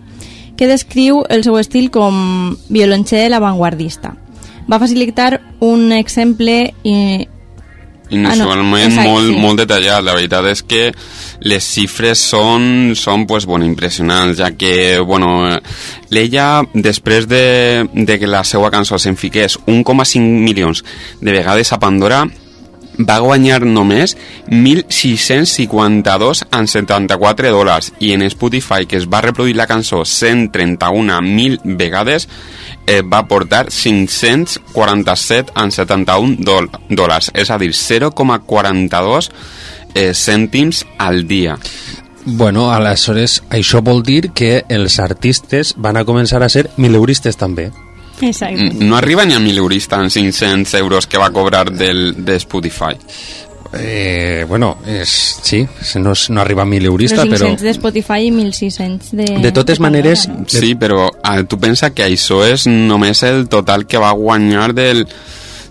[0.55, 4.15] que descriu el seu estil com violoncel avantguardista.
[4.71, 7.27] Va facilitar un exemple eh,
[8.09, 9.39] inusualment Ah, no, exacte, molt, sí.
[9.41, 10.03] molt detallat.
[10.05, 10.83] La veritat és que
[11.45, 15.59] les xifres són, són pues, bueno, impressionants, ja que bueno,
[16.09, 20.83] l'ella, després de, de que la seva cançó se'n fiqués 1,5 milions
[21.21, 22.25] de vegades a Pandora,
[22.97, 24.15] va guanyar només
[24.47, 32.27] 1.652 en 74 dòlars i en Spotify, que es va reproduir la cançó 131.000 vegades,
[32.87, 39.31] eh, va portar 547 en 71 dòl dòlars, és a dir, 0,42
[39.93, 41.57] eh, cèntims al dia.
[42.25, 47.69] Bueno, aleshores, això vol dir que els artistes van a començar a ser mileuristes també.
[48.21, 48.71] Exacte.
[48.73, 52.35] Mm, No arriba ni a 1.000 eurista en 500 euros que va cobrar del, de
[52.37, 52.95] Spotify.
[53.77, 55.09] Eh, bueno, és,
[55.43, 55.67] sí,
[55.99, 57.45] no, és- no arriba a mileurista, Però però...
[57.49, 59.25] 500 de Spotify i 1.600 de...
[59.41, 63.97] De totes maneres, Sí, però ah, tu pensa que això és només el total que
[63.99, 65.05] va guanyar del,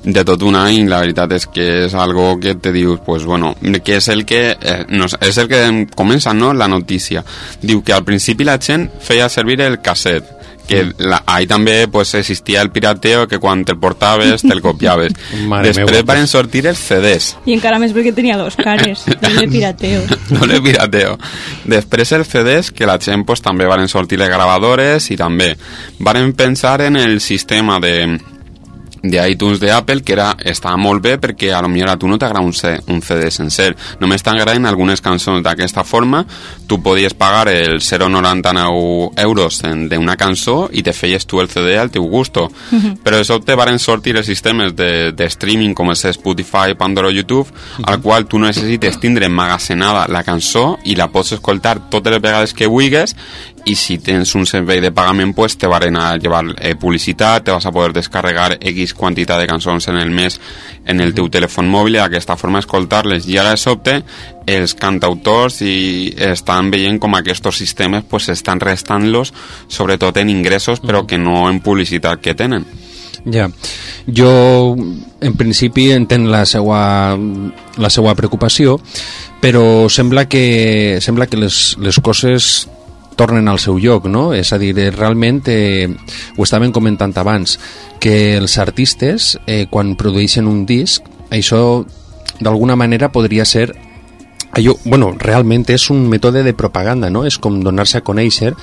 [0.04, 3.54] de tot un any, la veritat és que és algo que te dius, pues bueno,
[3.82, 7.24] que és el que, eh, no, és el que comença, no?, la notícia.
[7.62, 10.28] Diu que al principi la gent feia servir el casset,
[10.68, 15.14] que la, ahí també pues, existia el pirateo que quan te'l portaves te'l copiaves.
[15.50, 19.48] Mare Després meua, van sortir els CDs, I encara més perquè tenia dos cares, doble
[19.54, 20.04] pirateo.
[20.34, 21.16] no le pirateo.
[21.70, 25.54] Després els CDs, que la gent pues, també van sortir les gravadores i també
[25.98, 27.94] van pensar en el sistema de
[29.04, 32.08] de iTunes de Apple que era, estava molt bé perquè a lo millor a tu
[32.08, 33.74] no t'agrada un, C- un CD sencer.
[34.00, 35.42] Només t'agraden algunes cançons.
[35.44, 36.22] D'aquesta forma
[36.66, 41.90] tu podies pagar el 0,99 euros d'una cançó i te feies tu el CD al
[41.92, 42.48] teu gusto.
[43.04, 47.14] Però de sobte varen sortir els sistemes de, de streaming com és Spotify, Pandora o
[47.14, 47.50] YouTube
[47.84, 52.54] al qual tu necessites tindre emmagazenada la cançó i la pots escoltar totes les vegades
[52.54, 53.14] que vulguis
[53.64, 57.50] i si tens un servei de pagament pues te varen a llevar eh, publicitat, te
[57.50, 60.38] vas a poder descarregar X quantitat de cançons en el mes
[60.86, 63.26] en el teu telèfon mòbil i d'aquesta forma escoltar-les.
[63.28, 63.96] I ara de sobte
[64.46, 69.32] els cantautors i estan veient com aquests sistemes pues estan restant-los
[69.68, 72.66] sobretot en ingressos però que no en publicitat que tenen.
[73.24, 73.48] Ja.
[74.04, 74.76] Jo,
[75.20, 77.16] en principi, entenc la seva,
[77.80, 78.76] la seva preocupació,
[79.40, 82.68] però sembla que, sembla que les, les coses
[83.16, 84.32] tornen al seu lloc, no?
[84.34, 85.88] És a dir, eh, realment, eh,
[86.36, 87.58] ho estàvem comentant abans,
[88.00, 91.84] que els artistes, eh, quan produeixen un disc, això
[92.40, 93.74] d'alguna manera podria ser
[94.52, 97.24] allò, bueno, realment és un mètode de propaganda, no?
[97.24, 98.54] És com donar-se a conèixer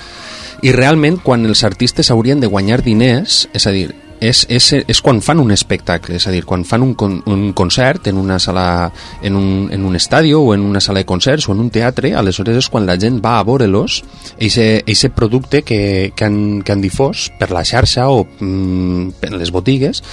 [0.61, 5.01] i realment quan els artistes haurien de guanyar diners, és a dir, és, és, és
[5.01, 8.37] quan fan un espectacle, és a dir, quan fan un, con, un concert en una
[8.39, 8.91] sala,
[9.25, 12.13] en un, en un estadi o en una sala de concerts o en un teatre,
[12.15, 14.03] aleshores és quan la gent va a veure-los,
[14.37, 19.51] aquest producte que, que, han, que han difós per la xarxa o mm, per les
[19.51, 20.03] botigues,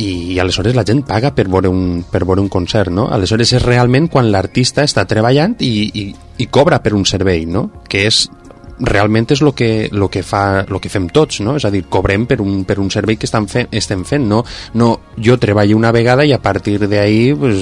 [0.00, 3.08] i, i aleshores la gent paga per veure un, per veure un concert, no?
[3.12, 6.04] Aleshores és realment quan l'artista està treballant i, i,
[6.40, 7.68] i cobra per un servei, no?
[7.88, 8.26] Que és
[8.80, 11.56] realment és el que, lo que, fa, lo que fem tots, no?
[11.60, 14.42] És a dir, cobrem per un, per un servei que estan fent, estem fent, no?
[14.74, 17.60] no jo treballo una vegada i a partir d'ahir, pues,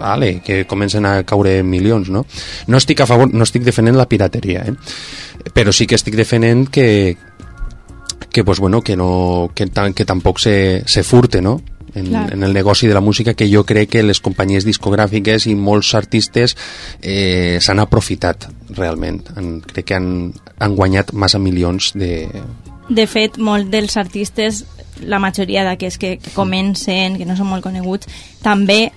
[0.00, 2.24] ale, que comencen a caure milions, no?
[2.66, 4.76] No estic a favor, no estic defendent la pirateria, eh?
[5.54, 7.16] Però sí que estic defendent que,
[8.30, 11.60] que pues bueno, que no que, que tampoc se, se furte, no?
[11.94, 12.32] En, Clar.
[12.32, 15.94] en el negoci de la música que jo crec que les companyies discogràfiques i molts
[15.98, 16.54] artistes
[17.02, 20.10] eh, s'han aprofitat realment han, crec que han,
[20.58, 22.28] han guanyat massa milions de...
[22.90, 24.64] De fet, molts dels artistes,
[25.02, 28.10] la majoria d'aquests que, que comencen, que no són molt coneguts,
[28.42, 28.90] també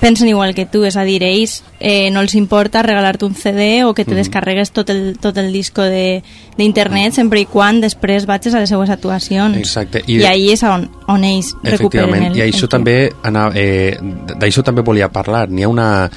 [0.00, 3.84] pensen igual que tu, és a dir, ells eh, no els importa regalar-te un CD
[3.84, 4.16] o que te Mhm.
[4.18, 6.22] descarregues tot el, tot el disco de-
[6.56, 9.56] d'internet sempre i quan després vagis a les seues actuacions.
[9.56, 10.02] Exacte.
[10.06, 12.36] I, I ahí és on, on ells recuperen el...
[12.36, 15.48] i això el també anava, eh, d'això també volia parlar.
[15.50, 16.10] N'hi ha una,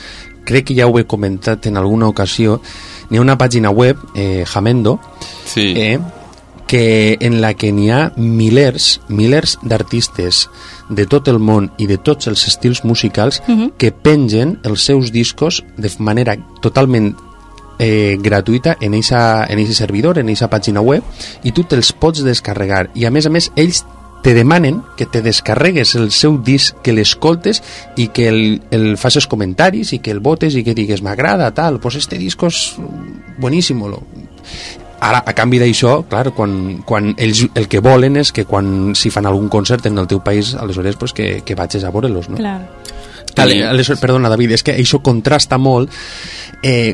[0.45, 2.61] crec que ja ho he comentat en alguna ocasió,
[3.09, 4.99] n'hi ha una pàgina web, eh, Jamendo,
[5.45, 5.73] sí.
[5.75, 5.99] eh,
[6.73, 10.47] que en la que n'hi ha milers, milers d'artistes
[10.89, 13.75] de tot el món i de tots els estils musicals Mhm.
[13.77, 17.13] que pengen els seus discos de manera totalment
[17.77, 21.03] eh, gratuïta en eixa, en eixa servidor, en eixa pàgina web
[21.43, 23.85] i tu te'ls pots descarregar i a més a més ells
[24.23, 27.61] te demanen que te descarregues el seu disc, que l'escoltes
[27.97, 31.79] i que el, el facis comentaris i que el votes i que digues m'agrada, tal,
[31.79, 32.73] pues este disco és
[33.37, 33.89] buenísimo.
[33.89, 34.01] Lo...
[35.03, 36.53] Ara, a canvi d'això, clar, quan,
[36.87, 40.21] quan ells el que volen és que quan si fan algun concert en el teu
[40.23, 42.37] país, aleshores pues, que, que vagis a veure-los, no?
[42.39, 42.61] Clar.
[43.35, 45.91] Ale, aleshores, perdona, David, és que això contrasta molt.
[46.63, 46.93] Eh,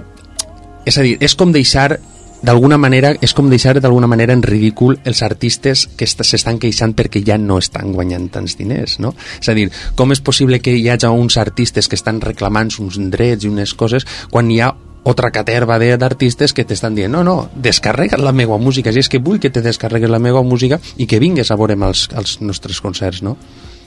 [0.85, 1.99] és a dir, és com deixar
[2.41, 6.93] d'alguna manera és com deixar d'alguna manera en ridícul els artistes que est- s'estan queixant
[6.95, 9.11] perquè ja no estan guanyant tants diners, no?
[9.41, 9.65] És a dir,
[9.99, 13.73] com és possible que hi hagi uns artistes que estan reclamant uns drets i unes
[13.75, 14.71] coses quan hi ha
[15.09, 19.21] otra caterva d'artistes que t'estan dient no, no, descarrega la meva música si és que
[19.23, 22.81] vull que te descarregues la meva música i que vingues a veure'm els, els nostres
[22.81, 23.37] concerts, no?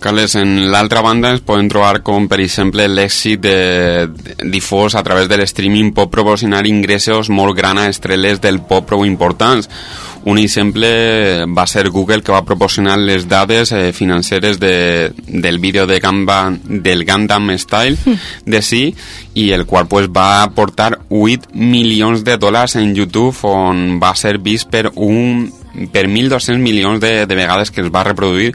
[0.03, 3.47] Carles, en l'altra banda ens podem trobar com, per exemple, l'èxit
[4.51, 9.07] difós a través de l'streaming pot proporcionar ingressos molt gran a estrelles del pop prou
[9.07, 9.71] importants.
[10.25, 15.87] Un exemple va ser Google, que va proporcionar les dades eh, financeres de, del vídeo
[15.87, 17.99] de Gamba, del Gundam Style
[18.47, 18.95] de sí,
[19.35, 24.39] i el qual pues, va aportar 8 milions de dòlars en YouTube, on va ser
[24.39, 25.51] vist per un
[25.93, 28.51] per 1.200 milions de, de vegades que es va reproduir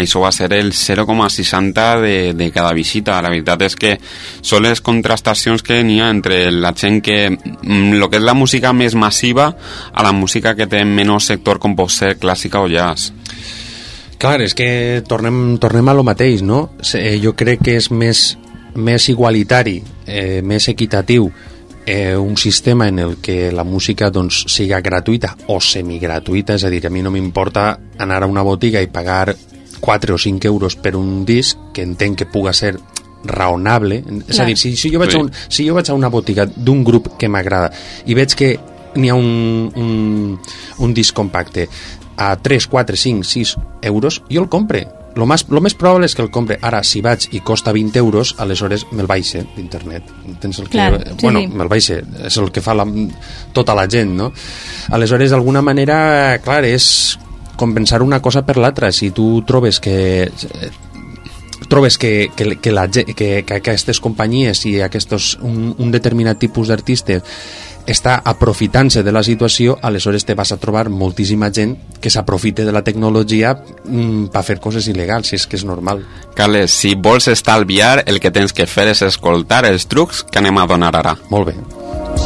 [0.00, 3.92] això va ser el 0,60 de, de cada visita la veritat és que
[4.40, 8.34] són les contrastacions que n'hi ha entre la gent que mm, lo que és la
[8.34, 9.50] música més massiva
[9.92, 13.12] a la música que té menys sector com pot ser clàssica o jazz
[14.18, 16.70] Clar, és que tornem, tornem a lo mateix, no?
[16.80, 18.38] Se- Jo crec que és més,
[18.74, 21.26] més igualitari, eh, més equitatiu,
[21.86, 26.70] eh, un sistema en el que la música doncs, siga gratuïta o semigratuïta, és a
[26.72, 29.34] dir, a mi no m'importa anar a una botiga i pagar
[29.80, 32.76] 4 o 5 euros per un disc que entenc que puga ser
[33.24, 34.46] raonable és a Clar.
[34.48, 35.16] dir, si, si, jo vaig Sí.
[35.18, 37.70] a un, si jo vaig a una botiga d'un grup que m'agrada
[38.06, 38.58] i veig que
[38.96, 40.38] n'hi ha un, un,
[40.78, 41.68] un disc compacte
[42.16, 44.86] a 3, 4, 5, 6 euros, jo el compre.
[45.14, 46.58] Lo, más, lo més probable és que el compre.
[46.62, 50.08] Ara, si vaig i costa 20 euros, aleshores me'l baixe d'internet.
[50.26, 50.76] Entens el que...
[50.76, 51.50] Clar, sí, bueno, sí.
[51.52, 52.00] me'l baixe.
[52.26, 52.86] És el que fa la,
[53.54, 54.32] tota la gent, no?
[54.94, 57.18] Aleshores, d'alguna manera, clar, és
[57.56, 58.90] compensar una cosa per l'altra.
[58.92, 60.28] Si tu trobes que
[61.68, 66.68] trobes que, que, que, la, que, que aquestes companyies i aquestos, un, un determinat tipus
[66.68, 67.24] d'artistes
[67.86, 72.72] està aprofitant-se de la situació, aleshores te vas a trobar moltíssima gent que s'aprofite de
[72.72, 76.04] la tecnologia mm, per fer coses il·legals, si és que és normal.
[76.34, 80.58] Carles, si vols estalviar el que tens que fer és escoltar els trucs que anem
[80.58, 82.23] a donar ara Molt bé.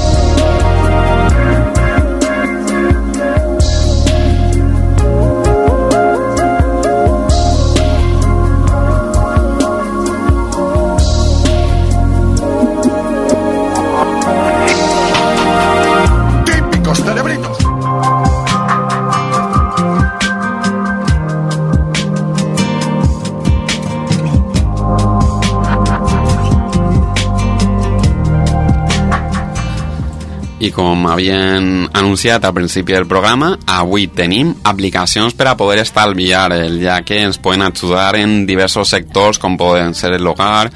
[30.69, 36.53] I com havien anunciat al principi del programa, avui tenim aplicacions per a poder estalviar,
[36.53, 40.69] el, ja que ens poden ajudar en diversos sectors com poden ser el hogar,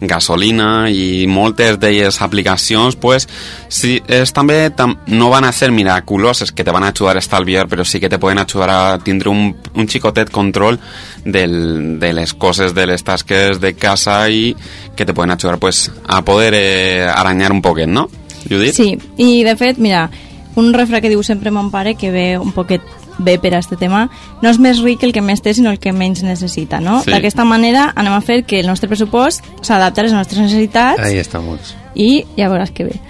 [0.00, 3.28] gasolina i moltes d'elles aplicacions pues,
[3.68, 7.22] sí, és, també tam, no van a ser miraculoses que te van a ajudar a
[7.22, 10.78] estalviar però sí que te poden ajudar a tindre un, un xicotet control
[11.24, 14.54] del, de les coses, de les tasques de casa i
[14.96, 18.10] que te poden ajudar pues, a poder eh, aranyar un poquet, no?
[18.48, 18.74] Judit?
[18.74, 20.10] Sí, i de fet, mira,
[20.56, 22.80] un refrà que diu sempre mon pare, que ve un poquet
[23.18, 24.06] bé per a aquest tema,
[24.42, 27.00] no és més ric el que més té, sinó el que menys necessita, no?
[27.04, 27.10] Sí.
[27.12, 31.16] D'aquesta manera anem a fer que el nostre pressupost s'adapti a les nostres necessitats Ahí
[31.18, 31.74] estamos.
[31.94, 33.00] i ja veuràs que bé.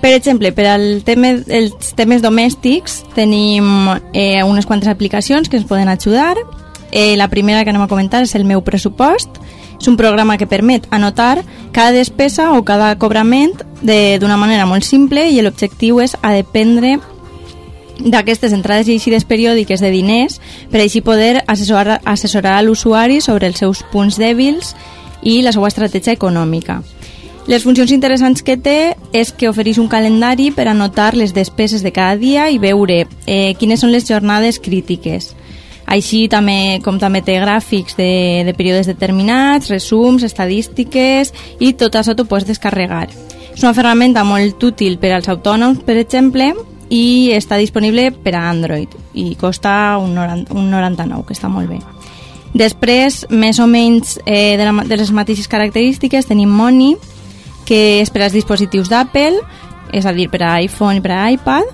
[0.00, 5.64] Per exemple, per al tema, els temes domèstics tenim eh, unes quantes aplicacions que ens
[5.64, 6.36] poden ajudar.
[6.92, 9.40] Eh, la primera que anem a comentar és el meu pressupost.
[9.84, 13.52] És un programa que permet anotar cada despesa o cada cobrament
[13.84, 16.94] d'una manera molt simple i l'objectiu és a dependre
[18.00, 20.38] d'aquestes entrades i eixides periòdiques de diners
[20.72, 24.72] per així poder assessorar, assessorar l'usuari sobre els seus punts dèbils
[25.20, 26.80] i la seva estratègia econòmica.
[27.44, 31.92] Les funcions interessants que té és que ofereix un calendari per anotar les despeses de
[31.92, 35.34] cada dia i veure eh, quines són les jornades crítiques.
[35.86, 42.16] Així també, com també té gràfics de, de períodes determinats, resums, estadístiques i tot això
[42.16, 43.08] t'ho pots descarregar.
[43.54, 46.54] És una ferramenta molt útil per als autònoms, per exemple,
[46.90, 51.70] i està disponible per a Android i costa un, 90, un 99, que està molt
[51.70, 51.80] bé.
[52.54, 56.94] Després, més o menys eh, de, la, de les mateixes característiques, tenim Money,
[57.66, 59.42] que és per als dispositius d'Apple,
[59.94, 61.72] és a dir, per a iPhone i per a iPad,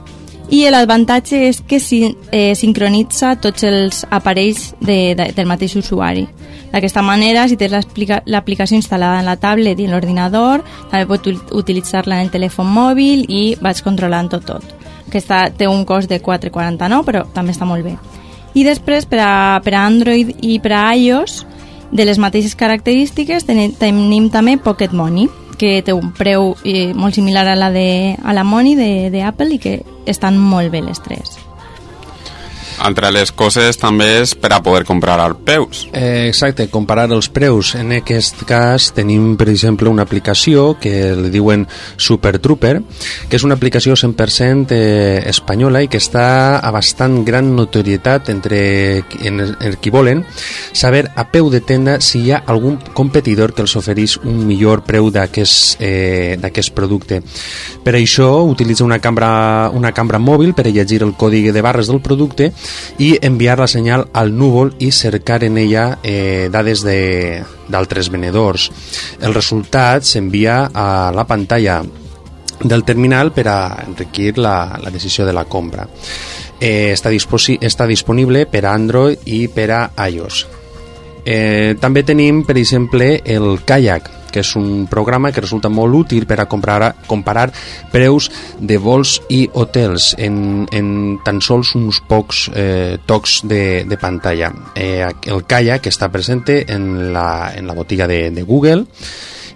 [0.51, 6.27] i l'avantatge és que si, eh, sincronitza tots els aparells de, de, del mateix usuari.
[6.73, 11.27] D'aquesta manera, si tens l'aplica- l'aplicació instal·lada en la tablet i en l'ordinador, també pots
[11.31, 14.63] ut- utilitzar-la en el telèfon mòbil i vaig controlant-ho tot.
[15.09, 17.97] Aquesta té un cost de 4,49, però també està molt bé.
[18.55, 21.45] I després, per a, per a Android i per a iOS,
[21.91, 25.27] de les mateixes característiques, tenim, tenim també Pocket Money,
[25.61, 29.23] que té un preu eh, molt similar a la, de, a la Money de, de
[29.29, 29.77] Apple i que
[30.09, 31.37] estan molt bé les tres.
[32.81, 35.83] Entre les coses també és per a poder comprar als peus.
[35.93, 37.75] Eh, exacte, comparar els preus.
[37.77, 41.67] En aquest cas tenim, per exemple, una aplicació que li diuen
[41.97, 42.79] Super Trooper,
[43.29, 48.61] que és una aplicació 100% eh, espanyola i que està a bastant gran notorietat entre
[49.27, 50.25] en, en qui volen
[50.73, 54.85] saber a peu de tenda si hi ha algun competidor que els oferís un millor
[54.87, 57.21] preu d'aquest eh, producte.
[57.85, 62.01] Per això utilitza una cambra, una cambra mòbil per llegir el codi de barres del
[62.01, 62.51] producte
[62.99, 68.71] i enviar la senyal al núvol i cercar en ella eh, dades de- d'altres venedors.
[69.21, 71.83] El resultat s'envia a la pantalla
[72.63, 75.89] del terminal per a enriquir la, la decisió de la compra.
[76.61, 80.47] Eh, està, està disponible per a Android i per a iOS.
[81.25, 86.27] Eh, també tenim, per exemple, el Kayak, que és un programa que resulta molt útil
[86.27, 87.49] per a comparar, comparar
[87.93, 94.01] preus de vols i hotels en, en tan sols uns pocs eh, tocs de, de
[94.01, 94.53] pantalla.
[94.75, 98.87] Eh, el Kayak està present en la, en la botiga de, de Google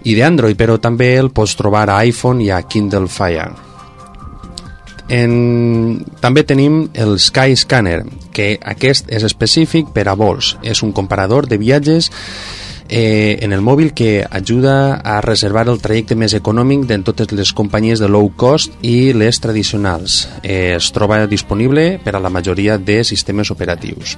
[0.05, 3.49] i d'Android, però també el pots trobar a iPhone i a Kindle Fire.
[5.09, 6.03] En...
[6.21, 8.03] També tenim el Sky Scanner,
[8.33, 10.55] que aquest és específic per a vols.
[10.65, 12.11] És un comparador de viatges
[12.89, 17.53] eh, en el mòbil que ajuda a reservar el trajecte més econòmic de totes les
[17.53, 20.25] companyies de low cost i les tradicionals.
[20.43, 24.17] Eh, es troba disponible per a la majoria de sistemes operatius.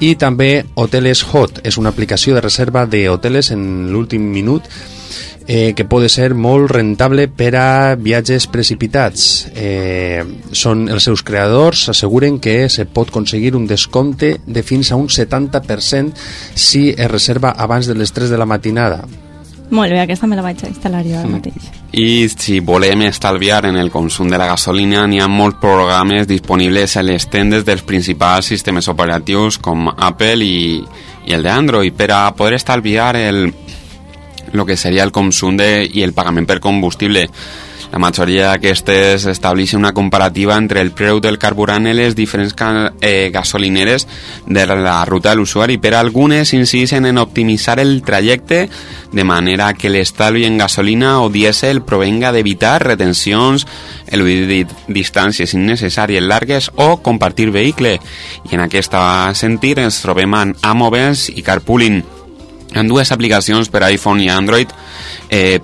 [0.00, 4.68] I també Hoteles Hot és una aplicació de reserva d'hoteles en l'últim minut
[5.46, 9.46] eh, que pot ser molt rentable per a viatges precipitats.
[9.54, 14.96] Eh, són els seus creadors asseguren que se pot aconseguir un descompte de fins a
[14.96, 16.12] un 70%
[16.54, 19.06] si es reserva abans de les 3 de la matinada.
[19.70, 21.70] Molt bé, aquesta me la vaig instal·lar jo ara mateix.
[21.98, 26.94] I si volem estalviar en el consum de la gasolina, n'hi ha molts programes disponibles
[26.96, 30.84] a les tendes dels principals sistemes operatius com Apple i,
[31.26, 33.48] i el d'Android per a poder estalviar el,
[34.56, 37.28] lo que seria el consum de, i el pagament per combustible.
[37.86, 42.52] La majoria d'aquestes estableixen una comparativa entre el preu del carburant i les diferents
[43.00, 44.08] eh, gasolineres
[44.44, 48.68] de la ruta de l'usuari, però algunes insisten en optimitzar el trajecte
[49.12, 53.68] de manera que l'estalvi en gasolina o dièsel provenga d'evitar retencions,
[54.10, 58.00] eludir di- distàncies innecessàries largues o compartir vehicle.
[58.50, 58.98] I en aquest
[59.38, 62.02] sentit ens trobem amb Amovens i Carpooling,
[62.76, 64.70] en dues aplicacions per iPhone i Android
[65.28, 65.60] eh,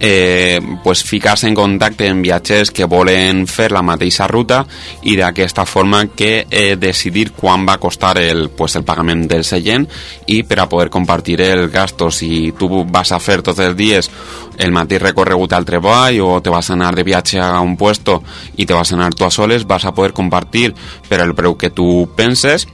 [0.00, 4.62] eh, pues, ficar-se en contacte amb viatgers que volen fer la mateixa ruta
[5.02, 9.88] i d'aquesta forma que eh, decidir quan va costar el, pues, el pagament del seient
[10.26, 14.10] i per a poder compartir el gasto si tu vas a fer tots els dies
[14.58, 18.22] el mateix recorregut al treball o te vas a anar de viatge a un puesto
[18.56, 20.72] i te vas a anar tu a soles vas a poder compartir
[21.08, 22.66] per el preu que tu penses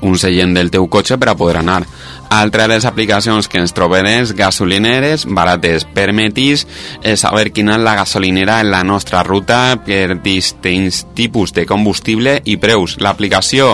[0.00, 1.84] un seient del teu cotxe per a poder anar.
[2.30, 5.82] Altra de les aplicacions que ens trobem és gasolineres barates.
[5.96, 6.62] Permetís
[7.02, 12.36] eh, saber quina és la gasolinera en la nostra ruta per distints tipus de combustible
[12.46, 13.00] i preus.
[13.02, 13.72] L'aplicació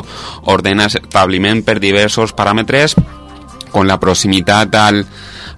[0.48, 2.96] ordena establiment per diversos paràmetres
[3.76, 5.02] con la proximitat al,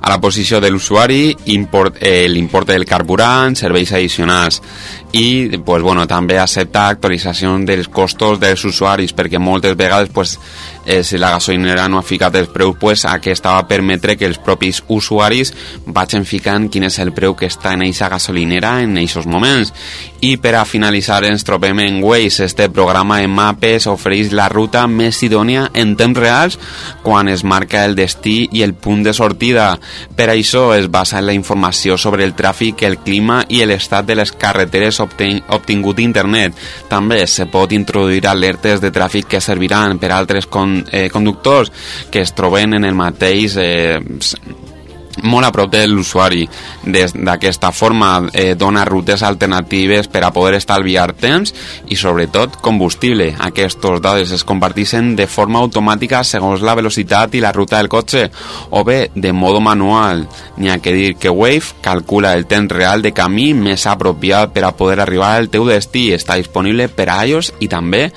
[0.01, 4.59] a la posició de l'usuari, import, eh, l'import del carburant, serveis addicionals
[5.13, 10.39] i pues, bueno, també accepta actualització dels costos dels usuaris perquè moltes vegades pues,
[10.89, 14.41] eh, si la gasolinera no ha ficat els preus pues, aquesta va permetre que els
[14.41, 15.53] propis usuaris
[15.85, 19.73] vagin ficant quin és el preu que està en eixa gasolinera en aquests moments.
[20.25, 22.47] I per a finalitzar ens trobem en Waze.
[22.49, 26.59] Este programa de mapes ofereix la ruta més idònia en temps reals
[27.05, 29.69] quan es marca el destí i el punt de sortida.
[30.17, 34.17] Per això es basa en la informació sobre el tràfic, el clima i l'estat de
[34.17, 36.57] les carreteres obtingut d'internet.
[36.89, 41.73] També se pot introduir alertes de tràfic que serviran per altres con eh, conductors
[42.11, 43.99] que es troben en el mateix eh,
[45.23, 46.45] molt a prop de l'usuari.
[46.85, 51.55] D'aquesta forma eh, dona rutes alternatives per a poder estalviar temps
[51.89, 53.31] i sobretot combustible.
[53.49, 58.29] Aquestes dades es comparteixen de forma automàtica segons la velocitat i la ruta del cotxe
[58.71, 60.27] o bé de modo manual.
[60.59, 64.65] N'hi ha que dir que Wave calcula el temps real de camí més apropiat per
[64.65, 66.09] a poder arribar al teu destí.
[66.15, 68.09] Està disponible per a iOS i també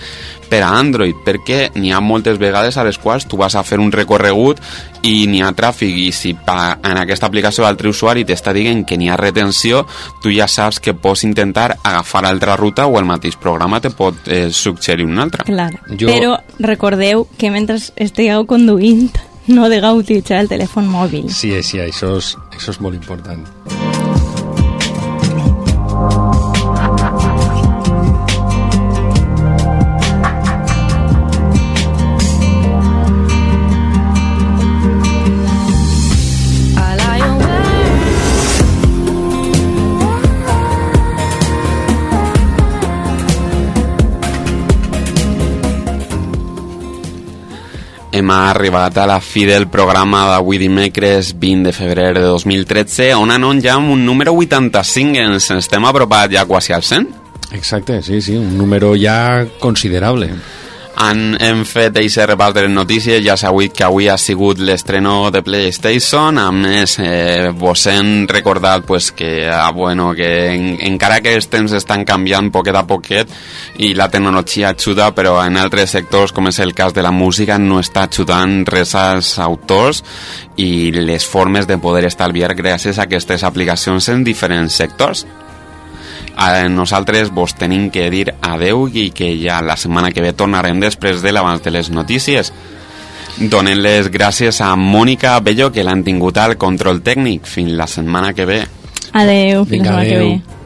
[0.51, 3.79] per a Android, perquè n'hi ha moltes vegades a les quals tu vas a fer
[3.79, 4.59] un recorregut
[5.07, 8.97] i n'hi ha tràfic i si pa, en aquesta aplicació l'altre usuari t'està dient que
[8.97, 9.85] n'hi ha retenció,
[10.21, 14.27] tu ja saps que pots intentar agafar altra ruta o el mateix programa te pot
[14.27, 15.45] eh, suggerir una altra.
[15.47, 16.09] Clar, jo...
[16.09, 19.09] però recordeu que mentre estigueu conduint
[19.51, 21.31] no degueu utilitzar el telèfon mòbil.
[21.33, 23.90] Sí, sí, això és, això és molt important.
[48.11, 53.31] Hem arribat a la fi del programa d'avui dimecres 20 de febrer de 2013 on
[53.31, 57.07] anon ja amb un número 85 ens estem apropat ja quasi al 100
[57.55, 60.29] Exacte, sí, sí, un número ja considerable
[60.95, 65.31] han, hem fet aquest repàs de les notícies, ja sabut que avui ha sigut l'estreno
[65.31, 71.21] de PlayStation, a més eh, vos hem recordat pues, que, ah, bueno, que en, encara
[71.21, 73.31] que els temps estan canviant poquet a poquet
[73.79, 77.57] i la tecnologia ajuda, però en altres sectors, com és el cas de la música,
[77.57, 80.03] no està ajudant res als autors
[80.61, 85.25] i les formes de poder estalviar gràcies a aquestes aplicacions en diferents sectors
[86.41, 90.79] a nosaltres vos tenim que dir adeu i que ja la setmana que ve tornarem
[90.81, 92.49] després de l'abans de les notícies.
[93.51, 97.45] Donem les gràcies a Mònica Bello que l'han tingut al control tècnic.
[97.45, 98.63] Fins la setmana que ve.
[99.13, 100.29] Adeu, fins Vinga, la setmana que adeu.
[100.29, 100.60] ve.